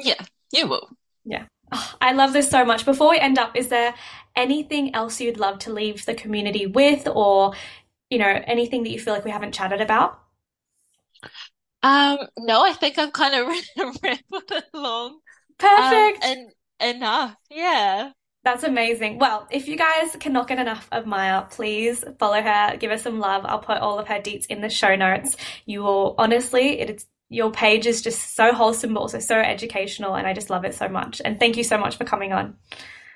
Yeah, 0.02 0.22
you 0.50 0.66
will. 0.66 0.88
Yeah. 1.26 1.44
Oh, 1.72 1.94
I 2.00 2.12
love 2.12 2.32
this 2.32 2.48
so 2.48 2.64
much. 2.64 2.86
Before 2.86 3.10
we 3.10 3.18
end 3.18 3.38
up, 3.38 3.56
is 3.56 3.68
there 3.68 3.94
anything 4.34 4.94
else 4.94 5.20
you'd 5.20 5.38
love 5.38 5.58
to 5.60 5.72
leave 5.72 6.06
the 6.06 6.14
community 6.14 6.64
with 6.66 7.08
or, 7.08 7.52
you 8.08 8.18
know, 8.18 8.42
anything 8.46 8.84
that 8.84 8.90
you 8.90 8.98
feel 8.98 9.12
like 9.12 9.24
we 9.24 9.30
haven't 9.30 9.52
chatted 9.52 9.82
about? 9.82 10.22
Um, 11.86 12.18
no, 12.38 12.64
I 12.64 12.72
think 12.72 12.98
I've 12.98 13.12
kind 13.12 13.34
of 13.34 13.46
rambled 14.02 14.64
along. 14.74 15.20
Perfect. 15.56 16.24
Um, 16.24 16.30
and 16.80 16.96
enough. 16.96 17.36
Yeah. 17.48 18.10
That's 18.42 18.64
amazing. 18.64 19.18
Well, 19.18 19.46
if 19.52 19.68
you 19.68 19.76
guys 19.76 20.16
cannot 20.18 20.48
get 20.48 20.58
enough 20.58 20.88
of 20.90 21.06
Maia, 21.06 21.44
please 21.48 22.04
follow 22.18 22.42
her, 22.42 22.76
give 22.76 22.90
her 22.90 22.98
some 22.98 23.20
love. 23.20 23.44
I'll 23.44 23.60
put 23.60 23.78
all 23.78 24.00
of 24.00 24.08
her 24.08 24.20
deets 24.20 24.46
in 24.46 24.60
the 24.60 24.68
show 24.68 24.96
notes. 24.96 25.36
You 25.64 25.82
will 25.84 26.16
honestly, 26.18 26.80
it's 26.80 27.06
your 27.28 27.50
page 27.52 27.86
is 27.86 28.02
just 28.02 28.34
so 28.34 28.52
wholesome, 28.52 28.94
but 28.94 29.00
also 29.00 29.18
so 29.18 29.36
educational, 29.36 30.14
and 30.14 30.26
I 30.26 30.32
just 30.32 30.50
love 30.50 30.64
it 30.64 30.74
so 30.74 30.88
much. 30.88 31.20
And 31.24 31.38
thank 31.38 31.56
you 31.56 31.64
so 31.64 31.78
much 31.78 31.96
for 31.96 32.04
coming 32.04 32.32
on. 32.32 32.56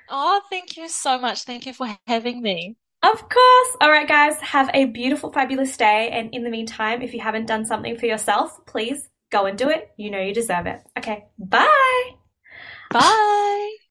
Oh, 0.08 0.40
thank 0.50 0.76
you 0.76 0.88
so 0.88 1.18
much. 1.18 1.42
Thank 1.42 1.66
you 1.66 1.72
for 1.72 1.96
having 2.06 2.42
me. 2.42 2.76
Of 3.02 3.28
course. 3.28 3.76
All 3.80 3.90
right, 3.90 4.06
guys, 4.06 4.38
have 4.40 4.70
a 4.74 4.84
beautiful, 4.84 5.32
fabulous 5.32 5.76
day. 5.76 6.10
And 6.12 6.34
in 6.34 6.44
the 6.44 6.50
meantime, 6.50 7.00
if 7.00 7.14
you 7.14 7.20
haven't 7.20 7.46
done 7.46 7.64
something 7.64 7.96
for 7.96 8.06
yourself, 8.06 8.58
please 8.66 9.08
go 9.30 9.46
and 9.46 9.56
do 9.56 9.70
it. 9.70 9.90
You 9.96 10.10
know 10.10 10.20
you 10.20 10.34
deserve 10.34 10.66
it. 10.66 10.82
Okay, 10.98 11.24
bye. 11.38 12.10
Bye. 12.90 13.76